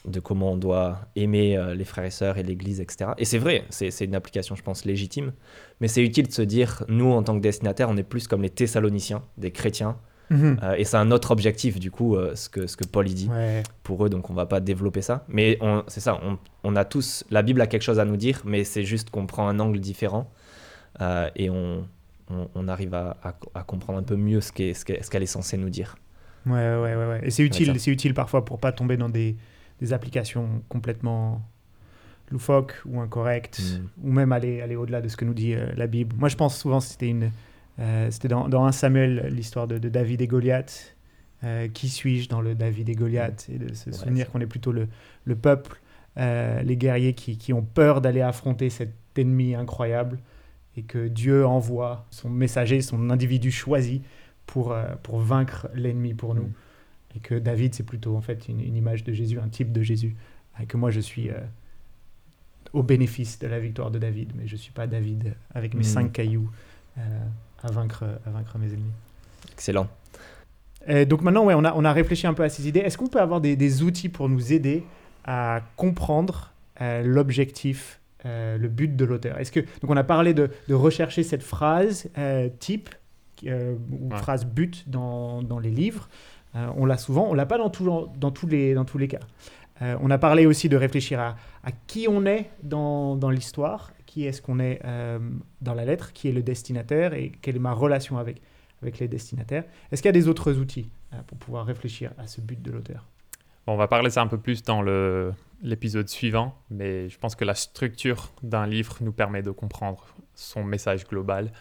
de 0.07 0.19
comment 0.19 0.53
on 0.53 0.57
doit 0.57 0.99
aimer 1.15 1.63
les 1.77 1.85
frères 1.85 2.07
et 2.07 2.11
sœurs 2.11 2.39
et 2.39 2.43
l'Église, 2.43 2.81
etc. 2.81 3.11
Et 3.19 3.27
c'est 3.27 3.37
vrai, 3.37 3.65
c'est 3.69 4.01
une 4.01 4.15
application, 4.15 4.55
je 4.55 4.63
pense, 4.63 4.87
légitime. 4.87 5.35
Mais 5.83 5.89
c'est 5.89 6.03
utile 6.03 6.29
de 6.29 6.33
se 6.33 6.41
dire, 6.41 6.85
nous, 6.89 7.13
en 7.13 7.23
tant 7.23 7.35
que 7.37 7.43
destinataires, 7.43 7.91
on 7.91 7.99
est 7.99 8.03
plus 8.03 8.27
comme 8.27 8.41
les 8.41 8.49
Thessaloniciens, 8.49 9.23
des 9.37 9.51
chrétiens. 9.51 9.99
Mhm. 10.31 10.59
Euh, 10.63 10.75
et 10.75 10.85
c'est 10.85 10.97
un 10.97 11.11
autre 11.11 11.33
objectif, 11.33 11.79
du 11.81 11.91
coup, 11.91 12.15
euh, 12.17 12.35
ce, 12.37 12.49
que, 12.49 12.67
ce 12.69 12.77
que 12.77 12.85
Paul 12.85 13.09
y 13.09 13.15
dit 13.15 13.29
Ouais. 13.29 13.63
pour 13.83 14.05
eux, 14.07 14.09
donc 14.09 14.31
on 14.31 14.35
va 14.35 14.47
pas 14.47 14.61
développer 14.61 15.03
ça. 15.03 15.25
Mais 15.29 15.59
c'est 15.89 16.01
ça, 16.01 16.21
on, 16.25 16.39
on 16.65 16.77
a 16.77 16.85
tous, 16.85 17.25
la 17.31 17.43
Bible 17.43 17.61
a 17.61 17.67
quelque 17.67 17.83
chose 17.83 17.99
à 17.99 18.05
nous 18.05 18.17
dire, 18.17 18.41
mais 18.45 18.63
c'est 18.65 18.85
juste 18.85 19.11
qu'on 19.11 19.27
prend 19.27 19.49
un 19.49 19.59
angle 19.59 19.81
différent 19.81 20.31
euh, 21.01 21.29
et 21.35 21.51
on, 21.51 21.85
on, 22.31 22.49
on 22.55 22.69
arrive 22.69 22.95
à, 22.95 23.17
à- 23.25 23.35
à 23.55 23.63
comprendre 23.65 23.99
un 23.99 24.03
peu 24.05 24.17
mieux 24.17 24.41
ce 24.41 24.53
qu'est- 24.53 24.75
ce 24.75 24.85
qu'est- 24.85 25.03
ce 25.03 25.11
qu'elle 25.11 25.23
est 25.25 25.27
censée 25.27 25.57
nous 25.57 25.71
dire. 25.71 25.97
Ouais, 26.47 26.53
ouais, 26.53 26.95
ouais, 26.95 27.07
ouais. 27.09 27.21
Et 27.25 27.31
c'est 27.31 27.43
utile, 27.43 27.79
c'est 27.81 27.91
utile 27.91 28.15
parfois 28.15 28.45
pour 28.45 28.59
pas 28.61 28.71
tomber 28.73 28.97
dans 28.97 29.09
des, 29.09 29.37
des 29.81 29.93
applications 29.93 30.63
complètement 30.69 31.43
loufoques 32.31 32.81
ou 32.87 33.01
incorrectes, 33.01 33.61
Mm. 33.61 34.07
ou 34.09 34.13
même 34.13 34.31
aller, 34.33 34.61
aller 34.63 34.77
au-delà 34.77 35.01
de 35.01 35.09
ce 35.09 35.17
que 35.17 35.25
nous 35.25 35.35
dit 35.35 35.55
la 35.77 35.87
Bible. 35.89 36.15
Moi, 36.17 36.29
je 36.29 36.37
pense 36.37 36.57
souvent 36.57 36.79
que 36.79 36.85
c'était 36.85 37.09
une, 37.09 37.31
c'était 38.11 38.29
dans, 38.29 38.49
dans 38.49 38.65
1 38.65 38.73
Samuel 38.73 39.29
l'histoire 39.33 39.67
de, 39.67 39.79
de 39.79 39.89
David 39.89 40.21
et 40.21 40.27
Goliath. 40.27 40.97
Euh, 41.43 41.69
qui 41.69 41.89
suis-je 41.89 42.29
dans 42.29 42.43
le 42.43 42.55
David 42.55 42.91
et 42.91 42.95
Goliath 42.95 43.49
Et 43.51 43.59
de 43.59 43.73
se 43.73 43.91
souvenir 43.93 44.31
qu'on 44.31 44.41
est 44.41 44.47
plutôt 44.47 44.73
le, 44.73 44.89
le 45.25 45.37
peuple, 45.37 45.81
euh, 46.19 46.61
les 46.63 46.77
guerriers 46.77 47.15
qui, 47.15 47.39
qui 47.39 47.55
ont 47.55 47.63
peur 47.63 48.03
d'aller 48.03 48.21
affronter 48.21 48.69
cet 48.69 48.93
ennemi 49.17 49.55
incroyable 49.55 50.19
et 50.77 50.83
que 50.83 51.09
Dieu 51.09 51.47
envoie 51.47 52.07
son 52.11 52.29
messager, 52.29 52.83
son 52.83 53.09
individu 53.09 53.51
choisi 53.51 54.03
pour, 54.45 54.73
euh, 54.73 54.85
pour 55.03 55.19
vaincre 55.19 55.69
l'ennemi 55.75 56.13
pour 56.13 56.35
nous. 56.35 56.45
Mm. 56.45 56.53
Et 57.17 57.21
que 57.21 57.35
David, 57.37 57.75
c'est 57.75 57.85
plutôt 57.85 58.15
en 58.17 58.21
fait 58.21 58.49
une, 58.49 58.61
une 58.61 58.77
image 58.77 59.03
de 59.03 59.13
Jésus, 59.15 59.41
un 59.41 59.49
type 59.49 59.73
de 59.73 59.83
Jésus. 59.83 60.15
Et 60.61 60.67
que 60.67 60.77
moi, 60.77 60.91
je 60.91 61.01
suis 61.01 61.31
euh, 61.31 61.39
au 62.75 62.83
bénéfice 62.83 63.39
de 63.39 63.47
la 63.47 63.59
victoire 63.59 63.91
de 63.91 63.99
David, 63.99 64.33
mais 64.37 64.47
je 64.47 64.53
ne 64.53 64.59
suis 64.59 64.73
pas 64.73 64.87
David 64.87 65.35
avec 65.55 65.73
mes 65.73 65.81
Mm. 65.81 65.85
cinq 65.85 66.13
cailloux 66.13 66.51
euh, 66.99 67.01
à, 67.63 67.71
vaincre, 67.71 68.05
à 68.27 68.31
vaincre 68.31 68.59
mes 68.59 68.69
ennemis. 68.69 68.93
Excellent. 69.53 69.89
Euh, 70.89 71.05
donc 71.05 71.23
maintenant, 71.23 71.45
ouais, 71.45 71.55
on, 71.55 71.65
a, 71.65 71.73
on 71.75 71.85
a 71.85 71.93
réfléchi 71.93 72.27
un 72.27 72.35
peu 72.35 72.43
à 72.43 72.49
ces 72.49 72.67
idées. 72.67 72.81
Est-ce 72.81 72.97
qu'on 72.97 73.07
peut 73.09 73.21
avoir 73.21 73.41
des, 73.41 73.57
des 73.57 73.83
outils 73.83 74.09
pour 74.09 74.29
nous 74.29 74.53
aider 74.53 74.83
à 75.25 75.61
comprendre 75.77 76.53
euh, 76.81 77.03
l'objectif, 77.03 78.01
euh, 78.25 78.57
le 78.57 78.69
but 78.69 78.97
de 78.97 79.05
l'auteur? 79.05 79.39
Est-ce 79.39 79.53
que 79.53 79.61
donc 79.61 79.91
on 79.91 79.97
a 79.97 80.05
parlé 80.05 80.33
de, 80.33 80.51
de 80.69 80.75
rechercher 80.75 81.23
cette 81.23 81.43
phrase 81.43 82.09
euh, 82.17 82.49
type 82.59 82.89
euh, 83.47 83.75
ou 83.93 84.11
Ouais. 84.11 84.19
phrase 84.19 84.45
but 84.47 84.89
dans, 84.89 85.43
dans 85.43 85.59
les 85.59 85.71
livres. 85.71 86.09
Euh, 86.57 86.67
on 86.77 86.87
l'a 86.87 86.97
souvent, 86.97 87.29
on 87.29 87.35
l'a 87.35 87.47
pas 87.47 87.59
dans, 87.59 87.71
tout- 87.71 88.09
dans, 88.17 88.31
tous 88.31 88.47
les, 88.47 88.75
dans 88.75 88.85
tous 88.85 88.99
les 88.99 89.07
cas. 89.09 89.21
Euh, 89.83 89.97
on 90.03 90.11
a 90.11 90.19
parlé 90.19 90.47
aussi 90.47 90.69
de 90.69 90.77
réfléchir 90.77 91.21
à, 91.21 91.37
à 91.65 91.71
qui 91.87 92.07
on 92.09 92.27
est 92.27 92.51
dans, 92.63 93.17
dans 93.17 93.31
l'histoire, 93.31 93.93
qui 94.11 94.27
est-ce 94.27 94.43
qu'on 94.43 94.59
est 94.59 94.81
euh, 94.85 95.21
dans 95.61 95.73
la 95.73 95.85
lettre, 95.85 96.13
qui 96.13 96.27
est 96.29 96.33
le 96.33 96.43
destinataire 96.43 97.15
et 97.15 97.31
quelle 97.43 97.55
est 97.55 97.61
ma 97.61 97.73
relation 97.73 98.19
avec, 98.19 98.43
avec 98.83 98.99
les 98.99 99.07
destinataires. 99.07 99.63
Est-ce 99.93 100.03
qu'il 100.03 100.09
y 100.09 100.17
a 100.17 100.21
des 100.21 100.27
autres 100.27 100.55
outils 100.55 100.91
euh, 101.13 101.19
pour 101.29 101.39
pouvoir 101.39 101.65
réfléchir 101.65 102.11
à 102.19 102.27
ce 102.27 102.41
but 102.41 102.61
de 102.61 102.73
l'auteur? 102.73 103.07
On 103.69 103.77
va 103.77 103.87
parler 103.87 104.11
ça 104.11 104.21
un 104.23 104.27
peu 104.27 104.39
plus 104.39 104.65
dans 104.65 104.83
l'épisode 105.63 106.09
suivant, 106.09 106.57
mais 106.71 107.09
je 107.09 107.19
pense 107.21 107.37
que 107.37 107.45
la 107.45 107.55
structure 107.55 108.33
d'un 108.43 108.67
livre 108.67 108.97
nous 109.01 109.13
permet 109.13 109.43
de 109.43 109.53
comprendre 109.53 110.05
son 110.35 110.65
message 110.65 111.07
global. 111.07 111.53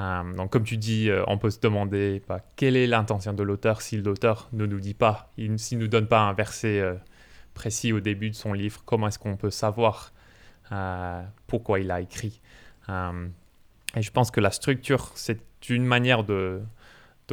Euh, 0.00 0.34
donc, 0.34 0.50
comme 0.50 0.64
tu 0.64 0.76
dis, 0.76 1.08
on 1.28 1.38
peut 1.38 1.50
se 1.50 1.60
demander 1.60 2.22
bah, 2.28 2.40
quelle 2.56 2.76
est 2.76 2.88
l'intention 2.88 3.34
de 3.34 3.42
l'auteur 3.44 3.82
si 3.82 3.98
l'auteur 3.98 4.48
ne 4.52 4.66
nous 4.66 4.80
dit 4.80 4.94
pas, 4.94 5.30
il- 5.36 5.60
s'il 5.60 5.78
ne 5.78 5.84
nous 5.84 5.88
donne 5.88 6.08
pas 6.08 6.22
un 6.22 6.32
verset 6.32 6.82
précis 7.52 7.92
au 7.92 8.00
début 8.00 8.30
de 8.30 8.34
son 8.34 8.52
livre, 8.52 8.82
comment 8.84 9.06
est-ce 9.06 9.20
qu'on 9.20 9.36
peut 9.36 9.50
savoir 9.52 10.12
pourquoi 11.46 11.80
il 11.80 11.90
a 11.90 12.00
écrit 12.00 12.40
Euh, 12.88 13.28
Et 13.96 14.02
je 14.02 14.10
pense 14.10 14.30
que 14.30 14.40
la 14.40 14.50
structure, 14.50 15.12
c'est 15.14 15.40
une 15.68 15.84
manière 15.86 16.24
de, 16.24 16.62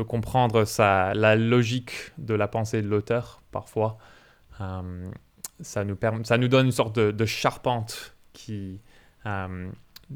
comprendre 0.08 0.64
sa, 0.66 1.14
la 1.14 1.36
logique 1.36 2.12
de 2.18 2.34
la 2.34 2.48
pensée 2.48 2.82
de 2.82 2.88
l'auteur, 2.88 3.42
parfois. 3.52 3.98
Euh, 4.62 5.12
ça, 5.60 5.84
nous 5.84 5.96
perm- 5.96 6.24
ça 6.24 6.38
nous 6.38 6.48
donne 6.48 6.68
une 6.68 6.72
sorte 6.72 6.98
de, 6.98 7.26
charpente 7.26 8.16
qui 8.34 8.80
euh, 9.26 9.70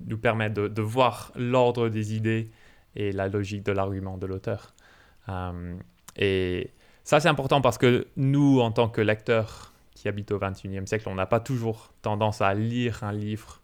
nous 0.08 0.18
permet 0.18 0.50
de, 0.50 0.82
voir 0.82 1.32
l'ordre 1.36 1.90
des 1.90 2.16
idées 2.16 2.52
et 2.96 3.12
la 3.12 3.28
logique 3.28 3.64
de 3.66 3.72
l'argument 3.74 4.18
de 4.18 4.26
l'auteur. 4.26 4.74
Euh, 5.30 5.76
et 6.16 6.72
ça, 7.04 7.20
c'est 7.20 7.28
important 7.30 7.60
parce 7.62 7.78
que 7.78 8.08
nous, 8.16 8.62
en 8.62 8.72
tant 8.72 8.88
que 8.88 9.02
lecteurs 9.02 9.74
qui 10.06 10.10
habitent 10.10 10.32
au 10.32 10.38
XXIe 10.40 10.86
siècle, 10.86 11.10
on 11.10 11.16
n'a 11.16 11.26
pas 11.26 11.40
toujours 11.40 11.92
tendance 12.04 12.40
à 12.40 12.54
lire 12.54 13.04
un 13.04 13.12
livre 13.12 13.62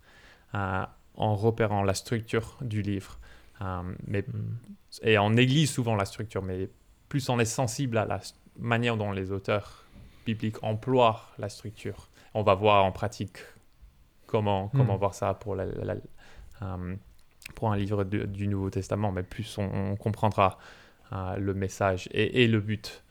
euh, 0.56 0.84
en 1.14 1.36
repérant 1.36 1.84
la 1.84 1.94
structure 1.94 2.58
du 2.62 2.82
livre. 2.82 3.20
Euh, 3.62 3.84
mais 4.08 4.24
Mm. 4.24 4.58
et 5.04 5.20
on 5.20 5.30
néglige 5.30 5.70
souvent 5.70 5.96
la 5.96 6.06
structure, 6.06 6.42
mais 6.42 6.68
plus 7.10 7.30
on 7.30 7.38
est 7.40 7.46
sensible 7.46 8.00
à 8.00 8.06
la 8.06 8.20
manière 8.58 8.98
dont 8.98 9.12
les 9.12 9.32
auteurs 9.32 9.86
bibliques 10.26 10.64
emploient 10.64 11.22
la 11.38 11.48
structure, 11.48 12.10
on 12.34 12.42
va 12.42 12.56
voir 12.56 12.86
en 12.86 12.92
pratique 12.92 13.38
comment, 14.26 14.70
comment 14.70 14.96
Mm. 14.96 15.00
voir 15.00 15.14
ça 15.14 15.36
pour, 15.36 15.56
la- 15.56 15.66
la- 15.68 15.94
la- 15.94 15.96
euh, 16.64 16.96
pour 17.54 17.72
un 17.72 17.78
livre 17.78 18.04
de- 18.04 18.26
du 18.26 18.48
Nouveau 18.48 18.72
Testament, 18.72 19.12
mais 19.12 19.22
plus 19.24 19.60
on, 19.60 19.70
on 19.92 19.96
comprendra 19.96 20.58
le 21.38 21.54
message 21.54 22.08
et, 22.14 22.44
et 22.44 22.48
le 22.48 22.62
but 22.62 23.04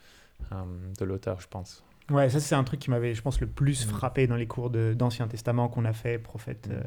de 0.99 1.05
l'auteur, 1.05 1.39
je 1.41 1.47
pense. 1.49 1.85
Ouais, 2.11 2.29
ça 2.29 2.41
c'est 2.41 2.55
un 2.55 2.65
truc 2.65 2.81
qui 2.81 2.91
m'avait, 2.91 3.15
je 3.15 3.23
pense, 3.23 3.41
le 3.41 3.47
plus 3.47 3.87
Mm. 3.87 3.91
frappé 3.91 4.27
dans 4.27 4.37
les 4.37 4.47
cours 4.47 4.71
d'Ancien 4.71 5.27
Testament 5.29 5.69
qu'on 5.69 5.85
a 5.85 5.93
fait, 5.93 6.19
prophète, 6.19 6.69
Mm. 6.69 6.73
euh, 6.73 6.81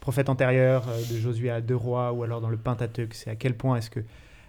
prophète 0.00 0.28
antérieur, 0.28 0.84
euh, 0.88 0.98
de 1.10 1.18
Josué 1.18 1.50
à 1.50 1.60
deux 1.60 1.76
rois, 1.76 2.12
ou 2.12 2.22
alors 2.22 2.40
dans 2.40 2.50
le 2.50 2.56
Pentateuque. 2.56 3.14
C'est 3.14 3.30
à 3.30 3.36
quel 3.36 3.54
point 3.56 3.76
est-ce 3.76 3.90
que 3.90 4.00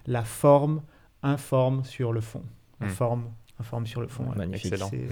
la 0.07 0.23
forme 0.23 0.81
informe 1.23 1.83
sur 1.85 2.11
le 2.13 2.21
fond. 2.21 2.43
La 2.79 2.87
Mm. 2.87 2.89
forme 2.91 3.23
informe 3.59 3.85
sur 3.85 3.99
le 4.01 4.07
fond. 4.07 4.23
Ouais, 4.25 4.35
magnifique. 4.37 4.71
Excellent. 4.71 4.89
C'est- 4.89 4.97
ouais, 4.97 5.09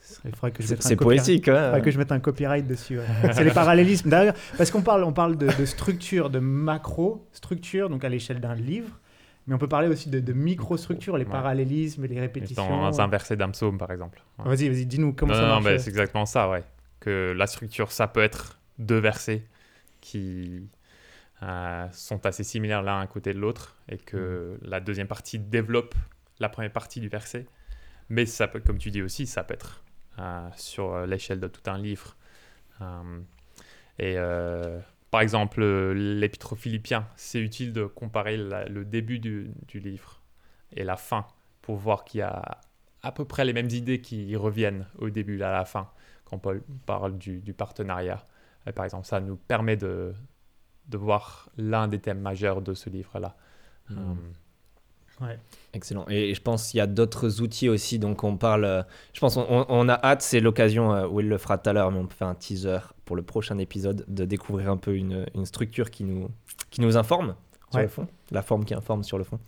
serait- 0.00 0.28
il 0.28 0.34
faudrait 0.36 0.50
que 0.52 0.62
je 0.62 0.68
C'est 0.68 0.74
mette 0.74 0.84
un 0.84 0.88
c'est 0.88 0.96
copyright- 0.96 1.24
poétique, 1.26 1.48
hein 1.48 1.64
faudrait 1.64 1.82
que 1.82 1.90
je 1.90 1.98
mette 1.98 2.12
un 2.12 2.20
copyright 2.20 2.66
dessus. 2.66 2.98
ouais. 2.98 3.04
c'est 3.32 3.42
les 3.44 3.50
parallélismes. 3.50 4.08
D'ailleurs, 4.10 4.34
parce 4.56 4.70
qu'on 4.70 4.82
parle, 4.82 5.02
on 5.04 5.12
parle 5.12 5.36
de, 5.36 5.48
de 5.58 5.64
structure, 5.64 6.30
de 6.30 6.38
macro-structure, 6.38 7.88
donc 7.90 8.04
à 8.04 8.08
l'échelle 8.08 8.40
d'un 8.40 8.54
livre, 8.54 8.90
mais 9.48 9.54
on 9.54 9.58
peut 9.58 9.66
parler 9.68 9.88
aussi 9.88 10.08
de, 10.10 10.20
de 10.20 10.32
micro-structure, 10.32 11.16
les 11.16 11.24
Ouais. 11.24 11.30
parallélismes, 11.30 12.04
les 12.06 12.20
répétitions. 12.20 12.68
Dans 12.68 13.00
un 13.00 13.08
verset 13.08 13.36
d'un 13.36 13.50
psaume, 13.50 13.78
par 13.78 13.90
exemple. 13.90 14.22
Ouais. 14.38 14.44
Vas-y, 14.54 14.68
vas-y, 14.68 14.86
dis-nous 14.86 15.12
comment 15.14 15.32
non, 15.32 15.40
ça 15.40 15.46
non, 15.46 15.54
marche. 15.54 15.64
mais 15.64 15.78
c'est 15.78 15.90
exactement 15.90 16.26
ça, 16.26 16.48
ouais. 16.48 16.62
Que 17.00 17.34
la 17.36 17.46
structure, 17.48 17.90
ça 17.90 18.06
peut 18.06 18.22
être 18.22 18.60
deux 18.78 18.98
versets 18.98 19.44
qui 20.00 20.68
euh, 21.42 21.86
sont 21.92 22.24
assez 22.26 22.44
similaires 22.44 22.82
l'un 22.82 23.00
à 23.00 23.06
côté 23.06 23.32
de 23.32 23.38
l'autre 23.38 23.76
et 23.88 23.96
que 23.96 24.58
la 24.62 24.80
deuxième 24.80 25.06
partie 25.08 25.38
développe 25.38 25.94
la 26.40 26.48
première 26.48 26.72
partie 26.72 27.00
du 27.00 27.08
verset. 27.08 27.46
Mais 28.10 28.26
ça 28.26 28.48
peut, 28.48 28.60
comme 28.60 28.78
tu 28.78 28.90
dis 28.90 29.02
aussi, 29.02 29.26
ça 29.26 29.44
peut 29.44 29.54
être 29.54 29.82
euh, 30.18 30.48
sur 30.56 31.06
l'échelle 31.06 31.40
de 31.40 31.48
tout 31.48 31.68
un 31.70 31.78
livre. 31.78 32.16
Euh, 32.80 33.20
et 33.98 34.14
euh, 34.18 34.78
par 35.10 35.20
exemple, 35.20 35.64
l'épître 35.92 36.52
aux 36.52 36.56
Philippiens, 36.56 37.08
c'est 37.16 37.40
utile 37.40 37.72
de 37.72 37.84
comparer 37.84 38.36
le 38.36 38.84
début 38.84 39.18
du, 39.18 39.54
livre 39.74 40.20
et 40.72 40.84
la 40.84 40.96
fin 40.96 41.26
pour 41.62 41.76
voir 41.76 42.04
qu'il 42.04 42.20
y 42.20 42.22
a 42.22 42.60
à 43.02 43.12
peu 43.12 43.24
près 43.24 43.44
les 43.44 43.52
mêmes 43.52 43.70
idées 43.70 44.00
qui 44.00 44.34
reviennent 44.36 44.86
au 44.98 45.08
début 45.08 45.38
et 45.38 45.42
à 45.42 45.52
la 45.52 45.64
fin 45.64 45.90
quand 46.24 46.38
Paul 46.38 46.62
parle 46.84 47.16
du, 47.16 47.54
partenariat. 47.54 48.22
par 48.74 48.84
exemple, 48.84 49.06
ça 49.06 49.20
nous 49.20 49.36
permet 49.36 49.76
de, 49.76 50.12
de 50.88 50.98
voir 50.98 51.48
l'un 51.56 51.88
des 51.88 52.00
thèmes 52.00 52.20
majeurs 52.20 52.60
de 52.60 52.74
ce 52.74 52.90
livre-là. 52.90 53.36
Excellent. 55.74 56.06
Et 56.08 56.34
je 56.34 56.40
pense 56.40 56.70
qu'il 56.70 56.78
y 56.78 56.80
a 56.80 56.86
d'autres 56.86 57.40
outils 57.42 57.68
aussi. 57.68 57.98
Donc 57.98 58.24
on 58.24 58.36
parle, 58.36 58.64
euh, 58.64 58.82
je 59.12 59.20
pense 59.20 59.36
on, 59.36 59.88
a 59.88 59.94
hâte, 60.02 60.22
c'est 60.22 60.40
l'occasion, 60.40 60.92
euh, 60.92 61.06
Will 61.06 61.28
le 61.28 61.38
fera 61.38 61.58
tout 61.58 61.68
à 61.68 61.72
l'heure, 61.72 61.90
mais 61.90 61.98
on 61.98 62.06
peut 62.06 62.14
faire 62.16 62.28
un 62.28 62.34
teaser 62.34 62.78
pour 63.04 63.16
le 63.16 63.22
prochain 63.22 63.58
épisode, 63.58 64.04
de 64.08 64.24
découvrir 64.24 64.70
un 64.70 64.76
peu 64.76 64.94
une, 64.94 65.26
une 65.34 65.46
structure 65.46 65.90
qui 65.90 66.04
nous, 66.04 66.28
qui 66.70 66.80
nous 66.80 66.96
informe 66.96 67.34
sur 67.70 67.80
le 67.80 67.88
fond, 67.88 68.08
la 68.30 68.40
forme 68.40 68.64
qui 68.64 68.72
informe 68.72 69.04
sur 69.04 69.18
le 69.18 69.24
fond. 69.24 69.38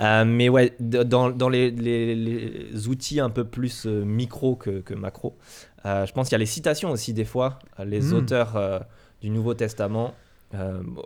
Euh, 0.00 0.24
mais 0.24 0.48
ouais, 0.48 0.74
dans, 0.80 1.30
dans 1.30 1.48
les, 1.50 1.70
les, 1.70 2.88
outils 2.88 3.20
un 3.20 3.28
peu 3.28 3.44
plus 3.44 3.84
micro 3.84 4.56
que, 4.56 4.80
que 4.80 4.94
macro, 4.94 5.36
je 5.84 6.10
pense 6.12 6.28
qu'il 6.28 6.32
y 6.32 6.36
a 6.36 6.38
les 6.38 6.46
citations 6.46 6.90
aussi 6.90 7.12
des 7.12 7.26
fois. 7.26 7.58
Les 7.78 8.00
hmm. 8.00 8.14
auteurs 8.14 8.86
du 9.20 9.28
Nouveau 9.28 9.52
Testament, 9.52 10.14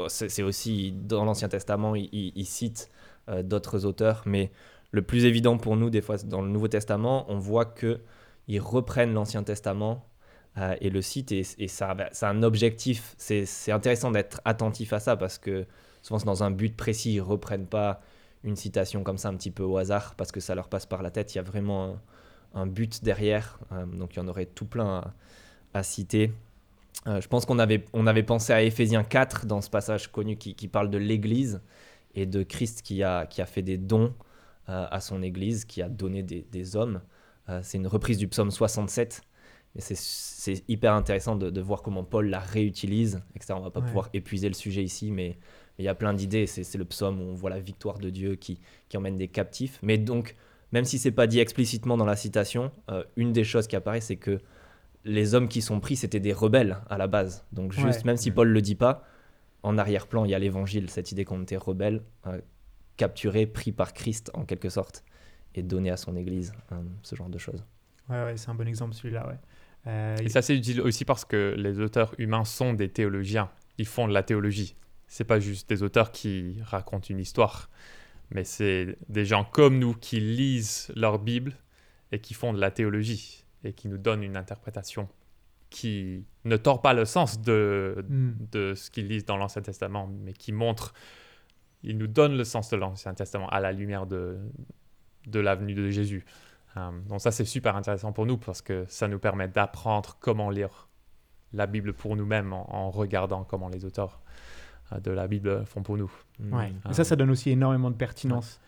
c'est 0.07 0.43
aussi 0.45 0.93
dans 0.93 1.25
l'Ancien 1.25 1.49
Testament, 1.49 1.97
ils, 1.97 2.33
ils 2.37 2.47
citent 2.47 2.91
euh, 3.29 3.43
d'autres 3.43 3.85
auteurs, 3.85 4.23
mais 4.25 4.53
le 4.93 5.03
plus 5.03 5.25
évident 5.25 5.59
pour 5.59 5.77
nous, 5.77 5.91
des 5.91 6.01
fois, 6.01 6.17
dans 6.19 6.43
le 6.43 6.49
Nouveau 6.49 6.69
Testament, 6.69 7.27
on 7.29 7.39
voit 7.39 7.65
que 7.65 8.01
ils 8.49 8.61
reprennent 8.61 9.13
l'Ancien 9.13 9.43
Testament 9.43 10.07
euh, 10.59 10.77
et 10.81 10.91
le 10.91 11.03
citent, 11.03 11.33
et, 11.33 11.43
ça, 11.69 11.95
bah, 11.95 12.09
c'est 12.13 12.27
un 12.27 12.43
objectif. 12.43 13.15
C'est 13.19 13.73
intéressant 13.73 14.11
d'être 14.11 14.41
attentif 14.45 14.93
à 14.93 15.01
ça 15.01 15.17
parce 15.17 15.39
que 15.39 15.67
souvent, 16.03 16.19
c'est 16.19 16.27
dans 16.27 16.45
un 16.45 16.53
but 16.53 16.77
précis. 16.77 17.15
Ils 17.15 17.21
reprennent 17.21 17.67
pas 17.67 18.01
une 18.45 18.55
citation 18.55 19.03
comme 19.03 19.19
ça 19.19 19.29
un 19.29 19.35
petit 19.35 19.51
peu 19.51 19.65
au 19.65 19.77
hasard 19.77 20.15
parce 20.15 20.31
que 20.31 20.39
ça 20.39 20.55
leur 20.55 20.69
passe 20.69 20.87
par 20.87 21.03
la 21.03 21.11
tête. 21.11 21.35
Il 21.35 21.39
y 21.39 21.41
a 21.41 21.45
vraiment 21.45 21.99
un, 22.55 22.67
but 22.67 23.03
derrière. 23.03 23.59
Euh, 23.73 23.85
donc, 23.87 24.15
il 24.15 24.19
y 24.19 24.23
en 24.23 24.29
aurait 24.29 24.47
tout 24.47 24.67
plein 24.67 25.13
à, 25.75 25.83
citer. 25.83 26.33
je 27.05 27.27
pense 27.27 27.45
qu'on 27.45 27.59
avait, 27.59 27.85
on 27.93 28.07
avait 28.07 28.23
pensé 28.23 28.55
à 28.55 28.63
Éphésiens 28.63 29.05
4 29.05 29.45
dans 29.45 29.61
ce 29.61 29.69
passage 29.69 30.11
connu 30.11 30.37
qui 30.39 30.69
parle 30.69 30.89
de 30.89 30.97
l'Église 30.97 31.61
et 32.17 32.27
de 32.27 32.43
Christ 32.43 32.83
qui 32.83 33.03
a, 33.03 33.27
qui 33.27 33.41
a 33.41 33.47
fait 33.47 33.63
des 33.63 33.79
dons 33.79 34.15
euh, 34.69 34.87
à 34.91 35.01
son 35.01 35.23
Église, 35.23 35.65
qui 35.65 35.83
a 35.83 35.89
donné 35.89 36.23
des, 36.23 36.45
des 36.51 36.75
hommes. 36.75 37.01
Euh, 37.49 37.61
c'est 37.63 37.79
une 37.79 37.87
reprise 37.87 38.19
du 38.19 38.27
psaume 38.27 38.51
67. 38.51 39.23
Et 39.77 39.81
c'est 39.81 40.65
hyper 40.69 40.95
intéressant 40.95 41.37
de, 41.37 41.51
de, 41.51 41.61
voir 41.61 41.83
comment 41.83 42.03
Paul 42.03 42.29
la 42.29 42.41
réutilise, 42.41 43.21
etc. 43.35 43.53
On 43.59 43.61
va 43.61 43.71
pas 43.71 43.83
pouvoir 43.83 44.09
épuiser 44.15 44.49
le 44.49 44.55
sujet 44.55 44.83
ici, 44.83 45.11
mais 45.13 45.37
il 45.79 45.85
y 45.85 45.89
a 45.89 45.95
plein 45.95 46.15
d'idées. 46.15 46.47
C'est 46.47 46.79
le 46.79 46.87
psaume 46.87 47.21
où 47.21 47.25
on 47.25 47.35
voit 47.35 47.51
la 47.51 47.61
victoire 47.61 47.99
de 47.99 48.09
Dieu 48.09 48.37
qui, 48.37 48.59
qui 48.89 48.97
emmène 48.97 49.19
des 49.19 49.29
captifs. 49.29 49.79
Mais 49.83 49.99
donc, 49.99 50.35
même 50.73 50.87
si 50.87 50.99
c'est 50.99 51.13
pas 51.13 51.27
dit 51.27 51.41
explicitement 51.41 51.99
dans 51.99 52.07
la 52.07 52.17
citation, 52.17 52.73
euh, 52.91 53.05
une 53.17 53.35
des 53.35 53.45
choses 53.45 53.67
qui 53.67 53.77
apparaît, 53.77 54.01
c'est 54.01 54.17
que 54.17 54.41
les 55.05 55.35
hommes 55.35 55.47
qui 55.47 55.61
sont 55.61 55.79
pris, 55.79 55.95
c'était 55.95 56.21
des 56.21 56.33
rebelles 56.33 56.79
à 56.89 56.97
la 56.97 57.07
base. 57.07 57.45
Donc 57.53 57.73
juste, 57.73 58.05
même 58.07 58.17
si 58.17 58.31
Paul 58.31 58.49
le 58.49 58.63
dit 58.63 58.75
pas, 58.75 59.05
en 59.63 59.79
arrière-plan, 59.79 60.25
il 60.25 60.31
y 60.31 60.35
a 60.35 60.39
l'évangile, 60.39 60.91
cette 60.91 61.13
idée 61.13 61.25
qu'on 61.25 61.43
était 61.43 61.57
rebelle, 61.57 62.03
euh, 62.27 62.41
capturé, 62.97 63.47
pris 63.47 63.73
par 63.73 63.93
Christ 63.93 64.31
en 64.35 64.45
quelque 64.45 64.69
sorte, 64.69 65.05
et 65.55 65.63
donné 65.63 65.91
à 65.91 65.97
son 65.97 66.17
Église, 66.17 66.53
hein, 66.71 66.85
ce 67.03 67.17
genre 67.17 67.29
de 67.29 67.39
choses. 67.39 67.65
Ouais, 68.09 68.35
c'est 68.37 68.51
un 68.51 68.55
bon 68.55 68.69
exemple 68.69 68.95
celui-là. 68.95 69.27
Ouais. 69.27 69.39
Euh, 69.87 70.17
et 70.19 70.29
ça, 70.29 70.43
c'est 70.43 70.57
utile 70.57 70.81
aussi 70.81 71.05
parce 71.05 71.25
que 71.25 71.55
les 71.57 71.81
auteurs 71.81 72.15
humains 72.19 72.45
sont 72.45 72.73
des 72.73 72.89
théologiens. 72.89 73.51
Ils 73.79 73.87
font 73.87 74.09
de 74.09 74.13
la 74.13 74.23
théologie. 74.23 74.77
C'est 75.07 75.25
pas 75.25 75.39
juste 75.39 75.69
des 75.69 75.83
auteurs 75.83 76.11
qui 76.11 76.59
racontent 76.63 77.07
une 77.09 77.21
histoire, 77.21 77.71
mais 78.31 78.45
c'est 78.45 78.99
des 79.09 79.25
gens 79.25 79.45
comme 79.45 79.79
nous 79.79 79.95
qui 79.95 80.19
lisent 80.19 80.93
leur 80.97 81.19
Bible 81.19 81.57
et 82.11 82.21
qui 82.21 82.35
font 82.35 82.53
de 82.53 82.61
la 82.61 82.71
théologie 82.71 83.45
et 83.63 83.73
qui 83.73 83.89
nous 83.89 83.99
donnent 83.99 84.25
une 84.25 84.37
interprétation 84.37 85.09
qui 85.77 86.25
ne 86.47 86.57
tord 86.57 86.81
pas 86.81 86.95
le 86.95 87.05
sens 87.05 87.43
de, 87.43 88.03
hmm. 88.09 88.33
de 88.51 88.75
ce 88.75 88.91
qu'ils 88.91 89.09
lisent 89.09 89.27
dans 89.27 89.37
l'Ancien 89.37 89.61
Testament, 89.61 90.09
mais 90.25 90.33
qui 90.33 90.51
montre, 90.51 90.95
il 91.83 91.99
nous 91.99 92.07
donne 92.07 92.35
le 92.35 92.45
sens 92.45 92.71
de 92.71 92.77
l'Ancien 92.77 93.13
Testament 93.13 93.47
à 93.51 93.61
la 93.61 93.73
lumière 93.73 94.07
de, 94.07 94.39
de 95.27 95.39
l'avenue 95.39 95.75
de 95.75 95.91
Jésus. 95.91 96.25
Euh, 96.79 96.91
donc 97.11 97.21
ça, 97.21 97.31
c'est 97.31 97.45
super 97.45 97.77
intéressant 97.77 98.11
pour 98.13 98.25
nous 98.25 98.39
parce 98.39 98.63
que 98.63 98.87
ça 98.89 99.07
nous 99.07 99.19
permet 99.19 99.49
d'apprendre 99.49 100.17
comment 100.19 100.49
lire 100.49 100.89
la 101.53 101.67
Bible 101.67 101.93
pour 101.93 102.17
nous-mêmes 102.17 102.55
en, 102.55 102.91
regardant 102.91 103.45
comment 103.45 103.69
les 103.69 103.85
auteurs 103.85 104.23
euh, 104.93 105.01
de 105.01 105.11
la 105.11 105.29
Bible 105.29 105.67
font 105.67 105.83
pour 105.83 105.99
nous. 105.99 106.11
Ouais. 106.41 106.73
Et 106.89 106.95
ça, 106.95 107.05
ça 107.05 107.17
donne 107.17 107.31
aussi 107.31 107.51
énormément 107.51 107.91
de 107.91 107.97
pertinence. 107.97 108.63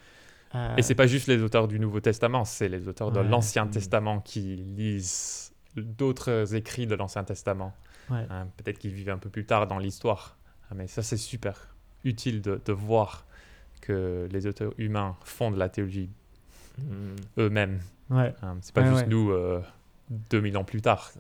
Euh... 0.55 0.77
Et 0.77 0.83
c'est 0.83 0.95
pas 0.95 1.07
juste 1.07 1.27
les 1.27 1.43
auteurs 1.43 1.69
du 1.69 1.81
Nouveau 1.81 2.01
Testament, 2.01 2.45
c'est 2.45 2.69
les 2.69 2.87
auteurs 2.87 3.13
de 3.13 3.21
l'Ancien 3.21 3.65
hmm. 3.65 3.71
Testament 3.71 4.21
qui 4.21 4.57
lisent 4.57 5.55
d'autres 5.81 6.55
écrits 6.55 6.87
de 6.87 6.95
l'Ancien 6.95 7.25
Testament. 7.25 7.75
Hein, 8.11 8.49
peut-être 8.57 8.79
qu'ils 8.79 8.93
vivent 8.93 9.11
un 9.11 9.19
peu 9.19 9.29
plus 9.29 9.45
tard 9.45 9.67
dans 9.67 9.79
l'histoire. 9.79 10.37
Ah, 10.71 10.75
mais 10.75 10.87
ça, 10.87 11.03
c'est 11.03 11.17
super 11.17 11.75
utile 12.05 12.41
de, 12.41 12.73
voir 12.73 13.27
que 13.81 14.29
les 14.33 14.47
auteurs 14.47 14.73
humains 14.79 15.17
font 15.25 15.51
de 15.51 15.59
la 15.59 15.69
théologie 15.69 16.11
hmm. 16.79 17.17
eux-mêmes. 17.39 17.81
Ouais. 18.11 18.35
Hein, 18.43 18.57
c'est 18.63 18.75
pas 18.75 18.89
juste 18.89 19.07
nous 19.09 19.33
2000 20.31 20.57
euh, 20.57 20.59
ans 20.59 20.65
plus 20.65 20.81
tard. 20.81 21.13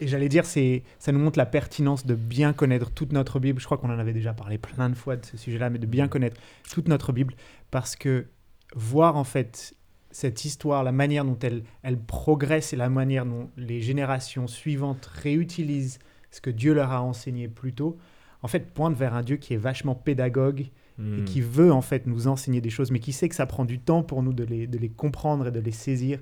Et 0.00 0.06
j'allais 0.06 0.28
dire, 0.28 0.44
c'est, 0.44 0.84
ça 0.98 1.12
nous 1.12 1.18
montre 1.18 1.38
la 1.38 1.46
pertinence 1.46 2.06
de 2.06 2.14
bien 2.14 2.52
connaître 2.52 2.90
toute 2.90 3.12
notre 3.12 3.40
Bible. 3.40 3.60
Je 3.60 3.64
crois 3.64 3.78
qu'on 3.78 3.90
en 3.90 3.98
avait 3.98 4.12
déjà 4.12 4.32
parlé 4.32 4.58
plein 4.58 4.90
de 4.90 4.94
fois 4.94 5.16
de 5.16 5.24
ce 5.24 5.36
sujet-là, 5.36 5.70
mais 5.70 5.78
de 5.78 5.86
bien 5.86 6.08
connaître 6.08 6.40
toute 6.70 6.88
notre 6.88 7.12
Bible, 7.12 7.34
parce 7.70 7.96
que 7.96 8.26
voir 8.74 9.16
en 9.16 9.24
fait 9.24 9.74
cette 10.18 10.44
histoire, 10.44 10.82
la 10.82 10.90
manière 10.90 11.24
dont 11.24 11.38
elle, 11.42 11.62
elle 11.84 11.96
progresse 11.96 12.72
et 12.72 12.76
la 12.76 12.88
manière 12.88 13.24
dont 13.24 13.50
les 13.56 13.80
générations 13.80 14.48
suivantes 14.48 15.06
réutilisent 15.06 16.00
ce 16.32 16.40
que 16.40 16.50
Dieu 16.50 16.74
leur 16.74 16.90
a 16.90 17.02
enseigné 17.02 17.46
plus 17.46 17.72
tôt, 17.72 17.98
en 18.42 18.48
fait, 18.48 18.74
pointe 18.74 18.96
vers 18.96 19.14
un 19.14 19.22
Dieu 19.22 19.36
qui 19.36 19.54
est 19.54 19.58
vachement 19.58 19.94
pédagogue 19.94 20.62
et 20.62 21.02
hmm. 21.02 21.24
qui 21.24 21.40
veut 21.40 21.72
en 21.72 21.82
fait 21.82 22.08
nous 22.08 22.26
enseigner 22.26 22.60
des 22.60 22.68
choses, 22.68 22.90
mais 22.90 22.98
qui 22.98 23.12
sait 23.12 23.28
que 23.28 23.36
ça 23.36 23.46
prend 23.46 23.64
du 23.64 23.78
temps 23.78 24.02
pour 24.02 24.24
nous 24.24 24.32
de 24.32 24.42
les, 24.42 24.66
de 24.66 24.76
les 24.76 24.88
comprendre 24.88 25.46
et 25.46 25.50
de 25.52 25.60
les 25.60 25.70
saisir. 25.70 26.18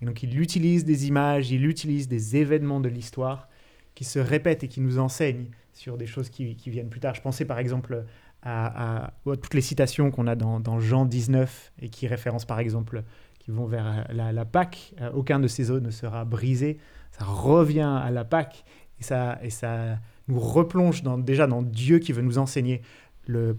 Et 0.00 0.04
donc, 0.04 0.22
il 0.22 0.40
utilise 0.40 0.84
des 0.84 1.08
images, 1.08 1.50
il 1.50 1.66
utilise 1.66 2.06
des 2.06 2.36
événements 2.36 2.78
de 2.78 2.88
l'histoire 2.88 3.48
qui 3.96 4.04
se 4.04 4.20
répètent 4.20 4.62
et 4.62 4.68
qui 4.68 4.80
nous 4.80 5.00
enseignent 5.00 5.50
sur 5.72 5.98
des 5.98 6.06
choses 6.06 6.30
qui, 6.30 6.54
qui 6.54 6.70
viennent 6.70 6.88
plus 6.88 7.00
tard. 7.00 7.16
Je 7.16 7.20
pensais 7.20 7.44
par 7.44 7.58
exemple 7.58 8.04
à, 8.42 9.06
à, 9.06 9.12
toutes 9.24 9.54
les 9.54 9.60
citations 9.60 10.12
qu'on 10.12 10.28
a 10.28 10.36
dans, 10.36 10.60
dans 10.60 10.78
Jean 10.78 11.04
19 11.04 11.72
et 11.82 11.88
qui 11.88 12.06
référencent 12.06 12.44
par 12.44 12.60
exemple 12.60 13.02
qui 13.40 13.50
vont 13.50 13.66
vers 13.66 13.86
euh, 13.86 14.02
la, 14.10 14.32
la 14.32 14.44
Pâque. 14.44 14.94
Euh, 15.00 15.10
aucun 15.12 15.40
de 15.40 15.48
ces 15.48 15.70
os 15.72 15.82
ne 15.82 15.90
sera 15.90 16.24
brisé. 16.24 16.78
Ça 17.10 17.24
revient 17.24 18.00
à 18.02 18.10
la 18.10 18.24
Pâque 18.24 18.64
et 19.00 19.02
ça, 19.02 19.38
et 19.42 19.50
ça 19.50 19.98
nous 20.28 20.38
replonge 20.38 21.02
dans, 21.02 21.18
déjà 21.18 21.48
dans 21.48 21.62
Dieu 21.62 21.98
qui 21.98 22.12
veut 22.12 22.22
nous 22.22 22.38
enseigner 22.38 22.82
le, 23.26 23.58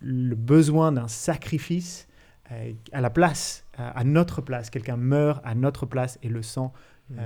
le 0.00 0.34
besoin 0.34 0.90
d'un 0.90 1.06
sacrifice 1.06 2.08
euh, 2.50 2.72
à 2.92 3.00
la 3.00 3.10
place, 3.10 3.64
à, 3.76 4.02
notre 4.02 4.40
place. 4.40 4.70
Quelqu'un 4.70 4.96
meurt 4.96 5.40
à 5.44 5.54
notre 5.54 5.86
place 5.86 6.18
et 6.22 6.28
le 6.28 6.42
sang, 6.42 6.72
mmh. 7.10 7.16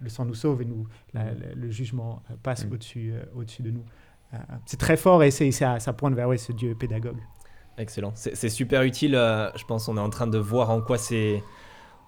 le 0.00 0.08
sang 0.08 0.24
nous 0.26 0.34
sauve 0.34 0.62
et 0.62 0.64
nous, 0.64 0.86
le, 1.14 1.70
jugement 1.70 2.22
passe 2.42 2.64
mmh. 2.64 2.72
au-dessus 2.72 3.14
au-dessus 3.34 3.62
de 3.62 3.72
nous. 3.72 3.84
c'est 4.66 4.76
très 4.76 4.96
fort 4.96 5.24
et 5.24 5.32
ça, 5.32 5.80
ça 5.80 5.92
pointe 5.92 6.14
vers 6.14 6.28
ouais, 6.28 6.38
ce 6.38 6.52
Dieu 6.52 6.76
pédagogue. 6.76 7.18
Excellent. 7.78 8.12
C'est 8.14 8.48
super 8.48 8.82
utile. 8.82 9.14
Euh, 9.14 9.50
je 9.56 9.64
pense 9.64 9.86
qu'on 9.86 9.96
est 9.96 10.00
en 10.00 10.10
train 10.10 10.26
de 10.26 10.38
voir 10.38 10.70
en 10.70 10.80
quoi 10.80 10.98
c'est 10.98 11.42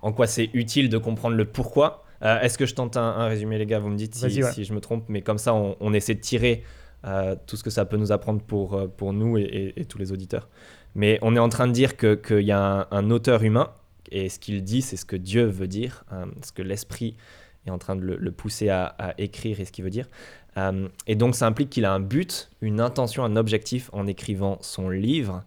en 0.03 0.13
quoi 0.13 0.27
c'est 0.27 0.51
utile 0.53 0.89
de 0.89 0.99
comprendre 0.99 1.37
le 1.37 1.47
pourquoi. 1.47 2.05
Euh, 2.23 2.41
est-ce 2.41 2.59
que 2.59 2.67
je 2.67 2.75
tente 2.75 2.97
un, 2.97 3.27
résumé, 3.27 3.59
les 3.59 3.67
gars? 3.67 3.79
Vous 3.79 3.89
me 3.89 3.97
dites 3.97 4.15
si, 4.15 4.43
si, 4.43 4.65
je 4.65 4.73
me 4.75 4.81
trompe, 4.81 5.05
mais 5.09 5.23
comme 5.23 5.39
ça, 5.39 5.55
on, 5.55 5.95
essaie 5.95 6.15
de 6.15 6.21
tirer 6.21 6.63
euh, 7.05 7.35
tout 7.47 7.57
ce 7.57 7.65
que 7.65 7.71
ça 7.71 7.85
peut 7.85 7.97
nous 7.97 8.13
apprendre 8.13 8.43
pour, 8.43 8.89
pour 8.97 9.13
nous 9.13 9.37
et, 9.39 9.75
tous 9.89 9.99
les 9.99 10.13
auditeurs. 10.13 10.49
Mais 10.95 11.19
on 11.23 11.35
est 11.37 11.41
en 11.41 11.49
train 11.49 11.67
de 11.67 11.73
dire 11.73 11.97
qu'il 11.97 12.41
y 12.41 12.53
a 12.53 12.87
un, 12.91 13.11
auteur 13.11 13.43
humain, 13.43 13.73
et 14.11 14.29
ce 14.29 14.39
qu'il 14.39 14.63
dit, 14.63 14.83
c'est 14.83 14.97
ce 14.97 15.05
que 15.05 15.17
Dieu 15.17 15.45
veut 15.45 15.67
dire, 15.67 16.05
ce 16.43 16.53
que 16.53 16.63
l'Esprit 16.63 17.17
est 17.67 17.71
en 17.71 17.79
train 17.79 17.97
de 17.97 18.03
le, 18.03 18.33
pousser 18.33 18.69
à, 18.69 19.15
écrire 19.19 19.61
et 19.61 19.65
ce 19.65 19.73
qu'il 19.73 19.85
veut 19.85 19.91
dire. 19.91 20.09
Euh, 20.57 20.89
et 21.07 21.17
donc 21.17 21.35
ça 21.35 21.47
implique 21.47 21.71
qu'il 21.71 21.85
a 21.85 21.93
un 21.93 22.01
but, 22.01 22.51
une 22.61 22.81
intention, 22.81 23.25
un 23.25 23.37
objectif 23.37 23.91
en 23.93 24.07
écrivant 24.07 24.59
son 24.61 24.89
livre, 24.89 25.43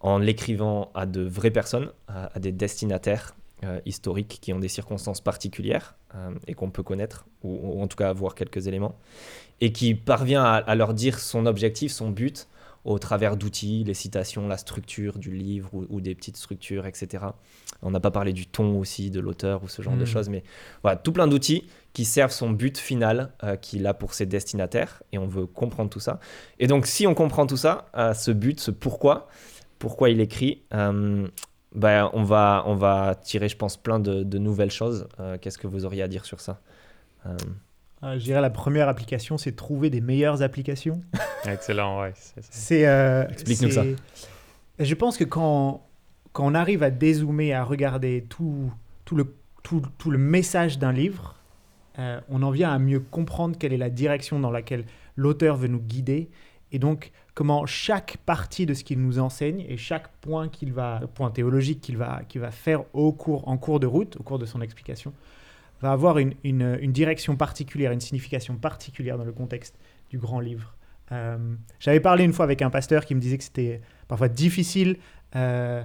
en 0.00 0.18
l'écrivant 0.18 0.90
à 0.94 1.06
de 1.06 1.22
vraies 1.22 1.50
personnes, 1.50 1.90
à, 2.08 2.38
des 2.38 2.52
destinataires 2.52 3.34
euh, 3.64 3.80
historiques 3.84 4.38
qui 4.40 4.52
ont 4.52 4.58
des 4.58 4.68
circonstances 4.68 5.20
particulières 5.20 5.94
euh, 6.14 6.30
et 6.46 6.54
qu'on 6.54 6.70
peut 6.70 6.82
connaître, 6.82 7.26
ou, 7.42 7.80
en 7.82 7.86
tout 7.86 7.96
cas 7.96 8.08
avoir 8.08 8.34
quelques 8.34 8.66
éléments, 8.66 8.98
et 9.60 9.72
qui 9.72 9.94
parvient 9.94 10.42
à, 10.42 10.74
leur 10.74 10.94
dire 10.94 11.18
son 11.18 11.46
objectif, 11.46 11.92
son 11.92 12.10
but, 12.10 12.48
au 12.84 12.98
travers 12.98 13.36
d'outils, 13.36 13.84
les 13.84 13.94
citations, 13.94 14.48
la 14.48 14.56
structure 14.56 15.18
du 15.18 15.32
livre 15.32 15.70
ou, 15.72 16.00
des 16.00 16.14
petites 16.14 16.36
structures, 16.36 16.86
etc. 16.86 17.24
On 17.82 17.90
n'a 17.90 18.00
pas 18.00 18.10
parlé 18.10 18.32
du 18.32 18.46
ton 18.46 18.78
aussi 18.78 19.10
de 19.10 19.20
l'auteur 19.20 19.62
ou 19.62 19.68
ce 19.68 19.82
genre 19.82 19.96
de 19.96 20.02
Mm. 20.02 20.06
choses, 20.06 20.28
mais 20.30 20.42
voilà, 20.82 20.96
tout 20.96 21.12
plein 21.12 21.26
d'outils 21.26 21.64
qui 21.92 22.04
servent 22.04 22.32
son 22.32 22.50
but 22.50 22.78
final 22.78 23.32
euh, 23.44 23.56
qu'il 23.56 23.86
a 23.86 23.94
pour 23.94 24.14
ses 24.14 24.24
destinataires 24.26 25.02
et 25.12 25.18
on 25.18 25.26
veut 25.26 25.46
comprendre 25.46 25.90
tout 25.90 26.00
ça. 26.00 26.20
Et 26.58 26.66
donc, 26.66 26.86
si 26.86 27.06
on 27.06 27.14
comprend 27.14 27.46
tout 27.46 27.56
ça, 27.58 27.90
euh, 27.96 28.14
ce 28.14 28.30
but, 28.30 28.60
ce 28.60 28.70
pourquoi, 28.70 29.28
pourquoi 29.78 30.08
il 30.10 30.20
écrit, 30.20 30.62
euh, 30.72 31.26
ben, 31.74 32.10
on, 32.14 32.24
va, 32.24 32.62
on 32.66 32.74
va 32.74 33.14
tirer, 33.14 33.48
je 33.48 33.56
pense, 33.56 33.76
plein 33.76 33.98
de, 34.00 34.22
de 34.22 34.38
nouvelles 34.38 34.70
choses. 34.70 35.06
Euh, 35.20 35.36
Qu'est-ce 35.40 35.58
que 35.58 35.66
vous 35.66 35.84
auriez 35.84 36.02
à 36.02 36.08
dire 36.08 36.24
sur 36.24 36.40
ça 36.40 36.60
Euh, 38.02 38.06
Ah, 38.12 38.18
je 38.18 38.24
dirais 38.24 38.40
la 38.40 38.50
première 38.50 38.88
application, 38.88 39.36
c'est 39.38 39.52
trouver 39.52 39.90
des 39.90 40.00
meilleures 40.00 40.42
applications. 40.42 41.00
Excellent, 41.46 42.00
ouais. 42.00 42.12
c'est 42.14 42.42
ça. 42.44 42.74
Euh, 42.88 43.28
Explique-nous 43.28 43.70
c'est- 43.70 43.96
Je 44.78 44.94
pense 44.94 45.16
que 45.18 45.24
quand, 45.24 45.86
quand 46.32 46.46
on 46.46 46.54
arrive 46.54 46.82
à 46.82 46.90
dézoomer, 46.90 47.52
à 47.52 47.64
regarder 47.64 48.24
tout, 48.28 48.72
tout, 49.04 49.16
le, 49.16 49.34
tout, 49.62 49.82
tout 49.98 50.10
le 50.10 50.18
message 50.18 50.78
d'un 50.78 50.92
livre, 50.92 51.36
euh, 51.98 52.20
on 52.30 52.42
en 52.42 52.50
vient 52.50 52.72
à 52.72 52.78
mieux 52.78 53.00
comprendre 53.00 53.58
quelle 53.58 53.72
est 53.72 53.78
la 53.78 53.90
direction 53.90 54.38
dans 54.40 54.50
laquelle 54.50 54.84
l'auteur 55.16 55.56
veut 55.56 55.68
nous 55.68 55.80
guider. 55.80 56.30
Et 56.72 56.78
donc, 56.78 57.10
comment 57.34 57.66
chaque 57.66 58.16
partie 58.24 58.64
de 58.64 58.72
ce 58.74 58.84
qu'il 58.84 59.00
nous 59.02 59.18
enseigne 59.18 59.64
et 59.68 59.76
chaque 59.76 60.08
point, 60.22 60.48
qu'il 60.48 60.72
va, 60.72 61.00
point 61.14 61.30
théologique 61.30 61.80
qu'il 61.80 61.96
va, 61.98 62.22
qu'il 62.28 62.40
va 62.40 62.50
faire 62.52 62.84
au 62.94 63.12
cours, 63.12 63.46
en 63.48 63.58
cours 63.58 63.80
de 63.80 63.86
route, 63.86 64.16
au 64.18 64.22
cours 64.22 64.38
de 64.38 64.46
son 64.46 64.60
explication, 64.62 65.12
va 65.80 65.92
avoir 65.92 66.18
une, 66.18 66.34
une, 66.44 66.92
direction 66.92 67.36
particulière, 67.36 67.92
une 67.92 68.00
signification 68.00 68.56
particulière 68.56 69.16
dans 69.16 69.24
le 69.24 69.32
contexte 69.32 69.78
du 70.10 70.18
grand 70.18 70.40
livre. 70.40 70.76
Euh, 71.12 71.38
J'avais 71.78 72.00
parlé 72.00 72.24
une 72.24 72.32
fois 72.32 72.44
avec 72.44 72.62
un 72.62 72.70
pasteur 72.70 73.04
qui 73.04 73.14
me 73.14 73.20
disait 73.20 73.38
que 73.38 73.44
c'était 73.44 73.80
parfois 74.06 74.28
difficile 74.28 74.98
euh, 75.36 75.82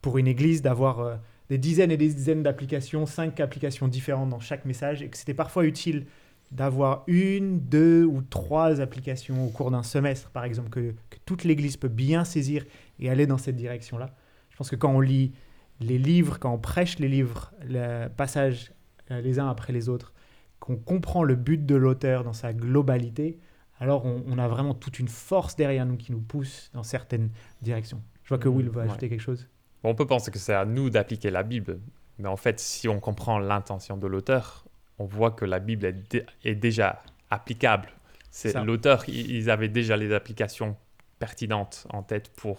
pour 0.00 0.18
une 0.18 0.26
église 0.26 0.62
d'avoir 0.62 1.00
euh, 1.00 1.16
des 1.50 1.58
dizaines 1.58 1.90
et 1.90 1.96
des 1.96 2.08
dizaines 2.08 2.42
d'applications, 2.42 3.06
cinq 3.06 3.40
applications 3.40 3.88
différentes 3.88 4.30
dans 4.30 4.40
chaque 4.40 4.64
message, 4.64 5.02
et 5.02 5.08
que 5.08 5.16
c'était 5.16 5.34
parfois 5.34 5.64
utile 5.64 6.06
d'avoir 6.52 7.02
une, 7.08 7.58
deux 7.60 8.04
ou 8.04 8.22
trois 8.22 8.80
applications 8.80 9.46
au 9.46 9.50
cours 9.50 9.70
d'un 9.70 9.82
semestre, 9.82 10.30
par 10.30 10.44
exemple, 10.44 10.70
que, 10.70 10.94
que 11.10 11.16
toute 11.24 11.44
l'Église 11.44 11.76
peut 11.76 11.88
bien 11.88 12.24
saisir 12.24 12.64
et 13.00 13.10
aller 13.10 13.26
dans 13.26 13.38
cette 13.38 13.56
direction-là. 13.56 14.14
Je 14.50 14.56
pense 14.56 14.70
que 14.70 14.76
quand 14.76 14.92
on 14.92 15.00
lit 15.00 15.32
les 15.80 15.98
livres, 15.98 16.38
quand 16.38 16.52
on 16.52 16.58
prêche 16.58 16.98
les 16.98 17.08
livres, 17.08 17.52
le 17.68 18.08
passage 18.08 18.72
les 19.10 19.38
uns 19.38 19.48
après 19.48 19.72
les 19.72 19.88
autres, 19.88 20.12
qu'on 20.60 20.76
comprend 20.76 21.22
le 21.22 21.34
but 21.36 21.64
de 21.64 21.74
l'auteur 21.74 22.24
dans 22.24 22.32
sa 22.32 22.52
globalité, 22.52 23.38
alors 23.78 24.06
on, 24.06 24.22
on 24.26 24.38
a 24.38 24.48
vraiment 24.48 24.74
toute 24.74 24.98
une 24.98 25.08
force 25.08 25.54
derrière 25.56 25.84
nous 25.86 25.96
qui 25.96 26.12
nous 26.12 26.20
pousse 26.20 26.70
dans 26.72 26.82
certaines 26.82 27.30
directions. 27.62 28.02
Je 28.24 28.28
vois 28.30 28.38
que 28.38 28.48
Will 28.48 28.68
va 28.70 28.82
Ouais. 28.82 28.88
ajouter 28.88 29.08
quelque 29.08 29.20
chose. 29.20 29.48
On 29.84 29.94
peut 29.94 30.06
penser 30.06 30.30
que 30.30 30.38
c'est 30.38 30.54
à 30.54 30.64
nous 30.64 30.90
d'appliquer 30.90 31.30
la 31.30 31.42
Bible, 31.42 31.78
mais 32.18 32.28
en 32.28 32.36
fait, 32.36 32.58
si 32.58 32.88
on 32.88 32.98
comprend 33.00 33.38
l'intention 33.38 33.96
de 33.96 34.06
l'auteur, 34.06 34.64
on 34.98 35.04
voit 35.04 35.30
que 35.30 35.44
la 35.44 35.58
Bible 35.60 35.84
est, 35.84 36.24
est 36.44 36.54
déjà 36.54 37.02
applicable. 37.30 37.90
C'est 38.30 38.54
l'auteur, 38.64 39.08
ils 39.08 39.50
avaient 39.50 39.68
déjà 39.68 39.96
les 39.96 40.12
applications 40.12 40.76
pertinentes 41.18 41.86
en 41.90 42.02
tête 42.02 42.30
pour 42.36 42.58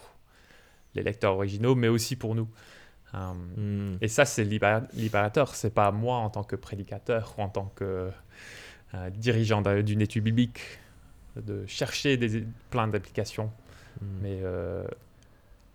les 0.95 1.03
lecteurs 1.03 1.33
originaux, 1.33 1.75
mais 1.75 1.87
aussi 1.87 2.15
pour 2.15 2.33
nous. 2.35 2.47
Euh, 3.15 3.33
hmm. 3.93 3.97
et 4.01 4.07
ça, 4.07 4.25
c'est 4.25 4.43
libéra- 4.43 4.83
libérateur. 4.93 5.55
C'est 5.55 5.73
pas 5.73 5.91
moi 5.91 6.17
en 6.17 6.29
tant 6.29 6.43
que 6.43 6.55
prédicateur 6.55 7.33
ou 7.37 7.41
en 7.41 7.49
tant 7.49 7.71
que 7.75 8.09
euh, 8.93 9.09
dirigeant 9.11 9.61
d'un- 9.61 9.81
d'une 9.81 10.01
étude 10.01 10.23
biblique 10.23 10.59
de 11.35 11.65
chercher 11.67 12.17
des, 12.17 12.45
plein 12.69 12.87
d'applications 12.87 13.51
Hmm. 13.99 14.05
mais 14.21 14.39
euh, 14.43 14.83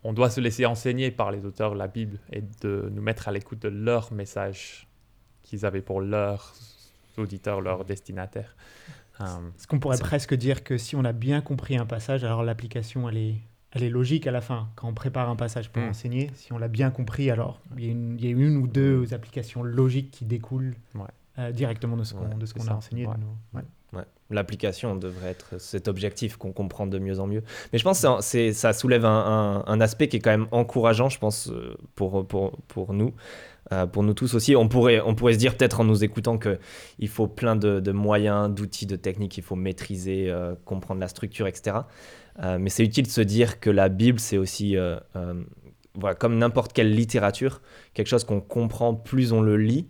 on 0.05 0.12
doit 0.12 0.31
se 0.31 0.40
laisser 0.40 0.64
enseigner 0.64 1.11
par 1.11 1.33
les 1.33 1.45
auteurs 1.45 1.73
de 1.73 1.79
la 1.79 1.88
Bible 1.88 2.18
et 2.33 2.40
de 2.61 2.88
nous 2.92 3.03
mettre 3.03 3.27
à 3.27 3.33
l'écoute 3.33 3.59
de 3.61 3.68
leur 3.68 4.12
message 4.12 4.87
qu'ils 5.42 5.66
avaient 5.66 5.81
pour 5.83 6.01
leurs 6.01 6.55
auditeurs, 7.16 7.61
leurs 7.61 7.85
destinataires. 7.85 8.55
Euh, 9.21 9.25
Est-ce 9.59 9.66
qu'on 9.66 9.81
pourrait 9.81 9.99
presque 9.99 10.35
dire 10.35 10.62
que 10.62 10.79
si 10.79 10.95
on 10.95 11.05
a 11.05 11.12
bien 11.12 11.40
compris 11.40 11.77
un 11.77 11.85
passage, 11.87 12.23
alors 12.23 12.45
l'application, 12.45 13.09
elle 13.09 13.16
est, 13.16 13.35
elle 13.72 13.82
est 13.82 13.90
logique 13.90 14.26
à 14.26 14.30
la 14.30 14.40
fin. 14.40 14.68
Quand 14.76 14.88
on 14.88 14.94
prépare 14.94 15.28
un 15.30 15.37
passage 15.37 15.70
pour 15.70 15.82
Mm. 15.82 15.88
enseigner, 15.88 16.30
si 16.35 16.52
on 16.52 16.58
l'a 16.58 16.68
bien 16.68 16.90
compris, 16.90 17.30
alors 17.30 17.61
il 17.76 17.85
y, 17.85 17.88
a 17.88 17.92
une, 17.92 18.16
il 18.18 18.24
y 18.24 18.28
a 18.28 18.30
une 18.30 18.56
ou 18.56 18.66
deux 18.66 19.12
applications 19.14 19.62
logiques 19.62 20.11
qui 20.11 20.24
découlent 20.24 20.74
Ouais. 20.94 21.02
euh, 21.38 21.52
directement 21.52 21.96
de 21.96 22.04
ce 22.04 22.14
qu'on 22.14 22.20
Ouais, 22.20 22.68
a 22.68 22.76
enseigné. 22.76 23.06
Ouais. 23.06 23.14
nos- 23.18 23.58
ouais. 23.58 23.64
Ouais. 23.94 24.04
L'application 24.30 24.96
devrait 24.96 25.28
être 25.30 25.58
cet 25.61 25.87
objectif 25.87 26.37
qu'on 26.38 26.52
comprend 26.52 26.87
de 26.87 26.98
mieux 26.98 27.20
en 27.20 27.26
mieux. 27.26 27.42
Mais 27.72 27.78
je 27.78 27.85
pense 27.85 28.00
que 28.02 28.52
ça 28.52 28.72
soulève 28.72 29.04
un, 29.04 29.11
un- 29.11 29.64
un 29.66 29.80
aspect 29.82 30.08
qui 30.08 30.16
est 30.16 30.20
quand 30.20 30.30
même 30.30 30.46
encourageant, 30.50 31.11
je 31.11 31.18
pense, 31.18 31.50
euh, 31.50 31.74
pour, 31.94 32.26
pour, 32.26 32.52
pour 32.68 32.94
nous, 32.94 33.12
euh, 33.72 33.87
pour 33.87 34.02
nous 34.02 34.14
tous 34.14 34.35
aussi. 34.35 34.54
On 34.54 34.68
pourrait, 34.68 35.00
se 35.00 35.38
dire 35.38 35.56
peut-être 35.56 35.80
en 35.80 35.85
nous 35.85 36.04
écoutant 36.04 36.38
qu'il 36.38 37.08
faut 37.08 37.26
plein 37.26 37.56
de, 37.56 37.92
moyens, 37.92 38.50
d'outils, 38.50 38.87
de 38.87 38.96
techniques, 38.96 39.38
il 39.38 39.42
faut 39.42 39.56
maîtriser, 39.56 40.26
euh, 40.28 40.54
comprendre 40.64 41.00
la 41.00 41.08
structure, 41.08 41.46
etc. 41.46 41.78
Euh, 42.42 42.58
mais 42.61 42.70
c'est 42.70 42.85
utile 42.85 43.06
de 43.06 43.11
se 43.11 43.20
dire 43.20 43.61
que 43.61 43.70
la 43.70 43.88
Bible, 43.88 44.20
c'est 44.20 44.37
aussi, 44.37 44.76
voilà, 45.94 46.14
comme 46.14 46.38
n'importe 46.38 46.72
quelle 46.72 46.94
littérature, 46.94 47.61
quelque 47.94 48.08
chose 48.08 48.24
qu'on 48.24 48.40
comprend 48.40 48.94
plus 48.94 49.32
on 49.32 49.40
le 49.40 49.56
lit. 49.56 49.88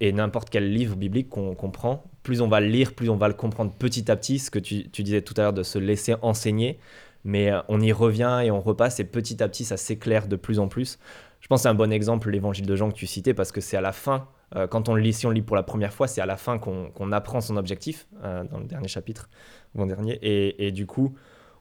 Et, 0.00 0.12
n'importe 0.12 0.50
quel 0.50 0.72
livre 0.72 0.94
biblique 0.94 1.28
qu'on 1.28 1.56
comprend, 1.56 2.04
plus 2.22 2.40
on 2.42 2.48
va 2.48 2.60
le 2.60 2.68
lire, 2.68 2.94
plus 2.94 3.10
on 3.10 3.16
va 3.16 3.26
le 3.26 3.34
comprendre 3.34 3.72
petit 3.72 4.08
à 4.08 4.14
petit, 4.14 4.38
ce 4.38 4.52
que 4.52 4.60
tu, 4.60 4.88
tu 4.90 5.02
disais 5.02 5.22
tout 5.22 5.34
à 5.36 5.42
l'heure 5.42 5.52
de 5.52 5.64
se 5.64 5.80
laisser 5.80 6.14
enseigner, 6.22 6.78
mais 7.24 7.50
on 7.66 7.80
y 7.80 7.90
revient 7.90 8.42
et 8.44 8.52
on 8.52 8.60
repasse 8.60 9.00
et 9.00 9.04
petit 9.04 9.42
à 9.42 9.48
petit 9.48 9.64
ça 9.64 9.76
s'éclaire 9.76 10.28
de 10.28 10.36
plus 10.36 10.60
en 10.60 10.68
plus. 10.68 11.00
Je 11.40 11.46
pense 11.46 11.60
que 11.60 11.62
c'est 11.62 11.68
un 11.68 11.74
bon 11.74 11.92
exemple 11.92 12.30
l'évangile 12.30 12.66
de 12.66 12.76
Jean 12.76 12.90
que 12.90 12.96
tu 12.96 13.06
citais 13.06 13.34
parce 13.34 13.52
que 13.52 13.60
c'est 13.60 13.76
à 13.76 13.80
la 13.80 13.92
fin, 13.92 14.28
euh, 14.56 14.66
quand 14.66 14.88
on 14.88 14.94
le 14.94 15.00
lit, 15.00 15.12
si 15.12 15.26
on 15.26 15.30
le 15.30 15.36
lit 15.36 15.42
pour 15.42 15.56
la 15.56 15.62
première 15.62 15.92
fois, 15.92 16.06
c'est 16.08 16.20
à 16.20 16.26
la 16.26 16.36
fin 16.36 16.58
qu'on 16.58 16.90
qu'on 16.90 17.12
apprend 17.12 17.40
son 17.40 17.56
objectif 17.56 18.06
euh, 18.24 18.44
dans 18.44 18.58
le 18.58 18.64
dernier 18.66 18.88
chapitre, 18.88 19.28
avant 19.74 19.86
dernier, 19.86 20.18
et, 20.22 20.66
et 20.66 20.72
du 20.72 20.86
coup 20.86 21.14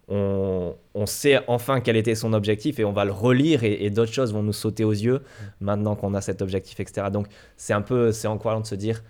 on, 0.10 0.76
on 0.94 1.06
sait 1.06 1.42
enfin 1.48 1.82
quel 1.82 1.98
était 1.98 2.16
son 2.16 2.32
objectif 2.34 2.80
et 2.80 2.86
on 2.86 2.94
va 2.94 3.04
le 3.04 3.12
relire 3.12 3.64
et, 3.64 3.74
et 3.86 3.90
d'autres 3.90 4.14
choses 4.14 4.34
vont 4.34 4.44
nous 4.44 4.54
sauter 4.54 4.84
aux 4.86 4.94
yeux 4.94 5.22
maintenant 5.60 5.96
qu'on 5.96 6.14
a 6.14 6.22
cet 6.22 6.42
objectif, 6.42 6.80
etc. 6.80 7.08
Donc 7.12 7.28
c'est 7.58 7.74
un 7.74 7.82
peu, 7.82 8.12
c'est 8.12 8.28
encourageant 8.28 8.62
de 8.62 8.66
se 8.68 8.76
dire, 8.76 9.04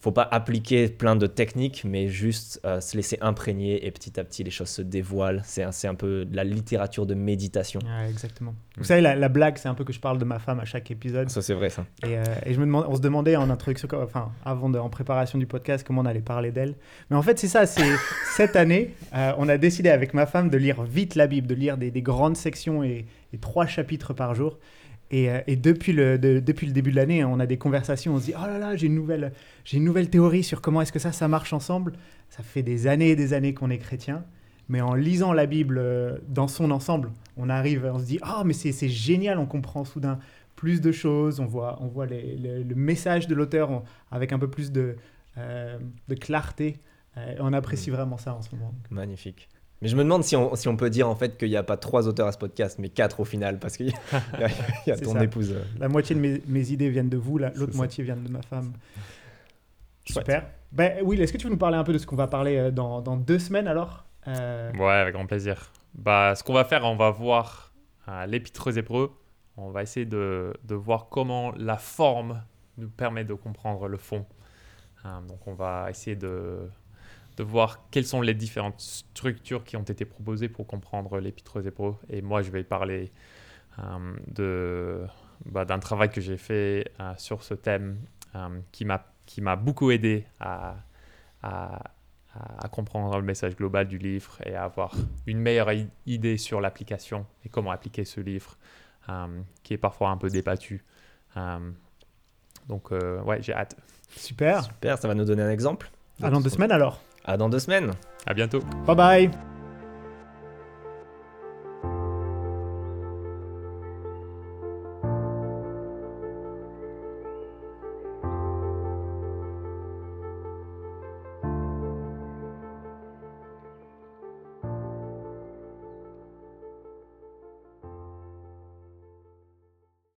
faut 0.00 0.12
pas 0.12 0.26
appliquer 0.30 0.88
plein 0.88 1.14
de 1.14 1.26
techniques, 1.26 1.82
mais 1.84 2.08
juste 2.08 2.58
euh, 2.64 2.80
se 2.80 2.96
laisser 2.96 3.18
imprégner 3.20 3.86
et 3.86 3.90
petit 3.90 4.18
à 4.18 4.24
petit 4.24 4.42
les 4.42 4.50
choses 4.50 4.70
se 4.70 4.80
dévoilent. 4.80 5.42
C'est 5.44 5.62
un, 5.62 5.72
c'est 5.72 5.88
un 5.88 5.94
peu 5.94 6.24
de 6.24 6.34
la 6.34 6.42
littérature 6.42 7.04
de 7.04 7.14
méditation. 7.14 7.80
Ouais, 7.84 8.08
exactement. 8.08 8.54
Vous 8.78 8.84
savez, 8.84 9.02
la, 9.02 9.14
la 9.14 9.28
blague, 9.28 9.58
c'est 9.58 9.68
un 9.68 9.74
peu 9.74 9.84
que 9.84 9.92
je 9.92 10.00
parle 10.00 10.16
de 10.16 10.24
ma 10.24 10.38
femme 10.38 10.58
à 10.58 10.64
chaque 10.64 10.90
épisode. 10.90 11.28
Ça 11.28 11.42
c'est 11.42 11.52
vrai 11.52 11.68
ça. 11.68 11.84
Et, 12.02 12.16
euh, 12.16 12.24
et 12.46 12.54
je 12.54 12.60
me 12.60 12.64
demande, 12.64 12.86
on 12.88 12.96
se 12.96 13.00
demandait 13.02 13.36
en 13.36 13.50
introduction, 13.50 13.88
enfin, 13.92 14.32
avant 14.42 14.70
de, 14.70 14.78
en 14.78 14.88
préparation 14.88 15.38
du 15.38 15.46
podcast, 15.46 15.86
comment 15.86 16.00
on 16.00 16.06
allait 16.06 16.20
parler 16.20 16.50
d'elle. 16.50 16.76
Mais 17.10 17.16
en 17.16 17.22
fait, 17.22 17.38
c'est 17.38 17.48
ça. 17.48 17.66
C'est 17.66 17.84
cette 18.36 18.56
année, 18.56 18.94
euh, 19.14 19.32
on 19.36 19.50
a 19.50 19.58
décidé 19.58 19.90
avec 19.90 20.14
ma 20.14 20.24
femme 20.24 20.48
de 20.48 20.56
lire 20.56 20.82
vite 20.82 21.14
la 21.14 21.26
Bible, 21.26 21.46
de 21.46 21.54
lire 21.54 21.76
des, 21.76 21.90
des 21.90 22.02
grandes 22.02 22.38
sections 22.38 22.82
et, 22.82 23.04
et 23.34 23.38
trois 23.38 23.66
chapitres 23.66 24.14
par 24.14 24.34
jour. 24.34 24.58
Et, 25.10 25.30
euh, 25.30 25.40
et 25.46 25.56
depuis, 25.56 25.92
le, 25.92 26.18
de- 26.18 26.38
depuis 26.40 26.66
le 26.66 26.72
début 26.72 26.90
de 26.92 26.96
l'année, 26.96 27.24
on 27.24 27.40
a 27.40 27.46
des 27.46 27.58
conversations. 27.58 28.14
On 28.14 28.18
se 28.20 28.26
dit 28.26 28.32
oh 28.36 28.46
là 28.46 28.58
là, 28.58 28.76
j'ai 28.76 28.86
une 28.86 28.94
nouvelle, 28.94 29.32
j'ai 29.64 29.78
une 29.78 29.84
nouvelle 29.84 30.08
théorie 30.08 30.44
sur 30.44 30.60
comment 30.60 30.80
est-ce 30.82 30.92
que 30.92 30.98
ça, 31.00 31.10
ça 31.12 31.26
marche 31.28 31.52
ensemble. 31.52 31.94
Ça 32.28 32.42
fait 32.42 32.62
des 32.62 32.86
années 32.86 33.10
et 33.10 33.16
des 33.16 33.32
années 33.32 33.52
qu'on 33.54 33.70
est 33.70 33.78
chrétien. 33.78 34.24
Mais 34.68 34.80
en 34.80 34.94
lisant 34.94 35.32
la 35.32 35.46
Bible 35.46 35.78
euh, 35.78 36.18
dans 36.28 36.46
son 36.46 36.70
ensemble, 36.70 37.10
on 37.36 37.48
arrive, 37.48 37.90
on 37.92 37.98
se 37.98 38.04
dit 38.04 38.18
ah 38.22 38.42
mais 38.46 38.52
c'est 38.52 38.88
génial, 38.88 39.38
on 39.38 39.46
comprend 39.46 39.84
soudain 39.84 40.20
plus 40.54 40.80
de 40.80 40.92
choses, 40.92 41.40
on 41.40 41.46
voit, 41.46 41.78
on 41.80 41.86
voit 41.88 42.06
les- 42.06 42.36
les- 42.36 42.62
le 42.62 42.74
message 42.76 43.26
de 43.26 43.34
l'auteur 43.34 43.82
avec 44.12 44.32
un 44.32 44.38
peu 44.38 44.48
plus 44.48 44.70
de, 44.70 44.94
euh, 45.38 45.76
de 46.06 46.14
clarté. 46.14 46.76
Euh, 47.16 47.34
on 47.40 47.52
apprécie 47.52 47.90
vraiment 47.90 48.16
ça 48.18 48.34
en 48.34 48.42
ce 48.42 48.54
moment. 48.54 48.72
Magnifique. 48.90 49.48
Mais 49.82 49.88
je 49.88 49.96
me 49.96 50.02
demande 50.02 50.22
si 50.24 50.36
on, 50.36 50.54
si 50.56 50.68
on 50.68 50.76
peut 50.76 50.90
dire 50.90 51.08
en 51.08 51.14
fait 51.16 51.38
qu'il 51.38 51.48
n'y 51.48 51.56
a 51.56 51.62
pas 51.62 51.76
trois 51.78 52.06
auteurs 52.06 52.26
à 52.26 52.32
ce 52.32 52.38
podcast, 52.38 52.78
mais 52.78 52.90
quatre 52.90 53.20
au 53.20 53.24
final, 53.24 53.58
parce 53.58 53.76
qu'il 53.78 53.86
y 53.88 53.92
a, 53.92 53.94
il 54.34 54.40
y 54.40 54.44
a- 54.44 54.48
il 54.86 54.88
y 54.90 54.92
a 54.92 54.96
C'est 54.98 55.02
ton 55.04 55.14
ça. 55.14 55.24
épouse. 55.24 55.52
euh. 55.52 55.62
La 55.78 55.88
moitié 55.88 56.14
de 56.14 56.20
mes, 56.20 56.42
mes 56.48 56.70
idées 56.70 56.90
viennent 56.90 57.08
de 57.08 57.16
vous, 57.16 57.38
la- 57.38 57.50
l'autre 57.50 57.74
moitié 57.76 58.04
vient 58.04 58.16
de 58.16 58.28
ma 58.30 58.42
femme. 58.42 58.72
Super. 60.04 60.46
Ben, 60.72 61.02
Will, 61.04 61.20
est-ce 61.20 61.32
que 61.32 61.38
tu 61.38 61.44
veux 61.46 61.52
nous 61.52 61.58
parler 61.58 61.76
un 61.76 61.84
peu 61.84 61.92
de 61.92 61.98
ce 61.98 62.06
qu'on 62.06 62.16
va 62.16 62.26
parler 62.26 62.56
euh, 62.56 62.70
dans, 62.70 63.00
dans 63.00 63.16
deux 63.16 63.38
semaines 63.38 63.68
alors? 63.68 64.04
Euh, 64.28 64.70
Ouais, 64.78 64.92
avec 64.92 65.14
grand 65.14 65.26
plaisir. 65.26 65.72
Bah, 65.94 66.34
ce 66.34 66.42
qu'on 66.44 66.52
va 66.54 66.64
faire, 66.64 66.84
on 66.84 66.96
va 66.96 67.10
voir 67.10 67.72
euh, 68.08 68.26
l'épître 68.26 68.66
aux 68.68 68.70
Hébreux. 68.72 69.12
On 69.56 69.70
va 69.70 69.82
essayer 69.82 70.06
de, 70.06 70.52
de 70.64 70.74
voir 70.74 71.08
comment 71.10 71.52
la 71.56 71.76
forme 71.76 72.42
nous 72.78 72.88
permet 72.88 73.24
de 73.24 73.34
comprendre 73.34 73.88
le 73.88 73.96
fond. 73.96 74.24
Euh, 75.04 75.08
donc, 75.28 75.46
on 75.46 75.54
va 75.54 75.86
essayer 75.90 76.16
de, 76.16 76.60
de 77.40 77.42
voir 77.42 77.88
quelles 77.90 78.04
sont 78.04 78.20
les 78.20 78.34
différentes 78.34 78.80
structures 78.80 79.64
qui 79.64 79.78
ont 79.78 79.82
été 79.82 80.04
proposées 80.04 80.50
pour 80.50 80.66
comprendre 80.66 81.18
l'épître 81.20 81.58
aux 81.58 81.62
Hébreux. 81.62 81.96
Et 82.10 82.20
moi, 82.20 82.42
je 82.42 82.50
vais 82.50 82.64
parler 82.64 83.10
euh, 83.78 83.82
de, 84.26 85.06
bah, 85.46 85.64
d'un 85.64 85.78
travail 85.78 86.10
que 86.10 86.20
j'ai 86.20 86.36
fait 86.36 86.92
euh, 87.00 87.14
sur 87.16 87.42
ce 87.42 87.54
thème 87.54 87.98
euh, 88.34 88.60
qui 88.72 88.84
m'a 88.84 89.06
qui 89.24 89.40
m'a 89.40 89.56
beaucoup 89.56 89.90
aidé 89.92 90.26
à, 90.40 90.74
à, 91.42 91.92
à, 92.34 92.68
comprendre 92.68 93.16
le 93.16 93.22
message 93.22 93.54
global 93.54 93.86
du 93.86 93.96
livre 93.96 94.38
et 94.44 94.56
à 94.56 94.64
avoir 94.64 94.92
une 95.26 95.38
meilleure 95.38 95.70
idée 96.04 96.36
sur 96.36 96.60
l'application 96.60 97.26
et 97.44 97.48
comment 97.48 97.70
appliquer 97.70 98.04
ce 98.04 98.20
livre, 98.20 98.58
qui 99.62 99.74
est 99.74 99.78
parfois 99.78 100.10
un 100.10 100.16
peu 100.16 100.28
débattu. 100.30 100.84
donc, 102.66 102.90
ouais, 102.90 103.40
j'ai 103.40 103.54
hâte. 103.54 103.76
Super. 104.08 104.64
Super, 104.64 104.98
ça 104.98 105.06
va 105.06 105.14
nous 105.14 105.24
donner 105.24 105.44
un 105.44 105.50
exemple. 105.50 105.92
À 106.20 106.30
dans 106.30 106.40
deux 106.40 106.50
semaines 106.50 106.72
alors. 106.72 107.00
À 107.30 107.36
dans 107.36 107.48
deux 107.48 107.60
semaines. 107.60 107.92
À 108.26 108.34
bientôt. 108.34 108.60
Bye 108.86 108.96
bye. 108.96 109.49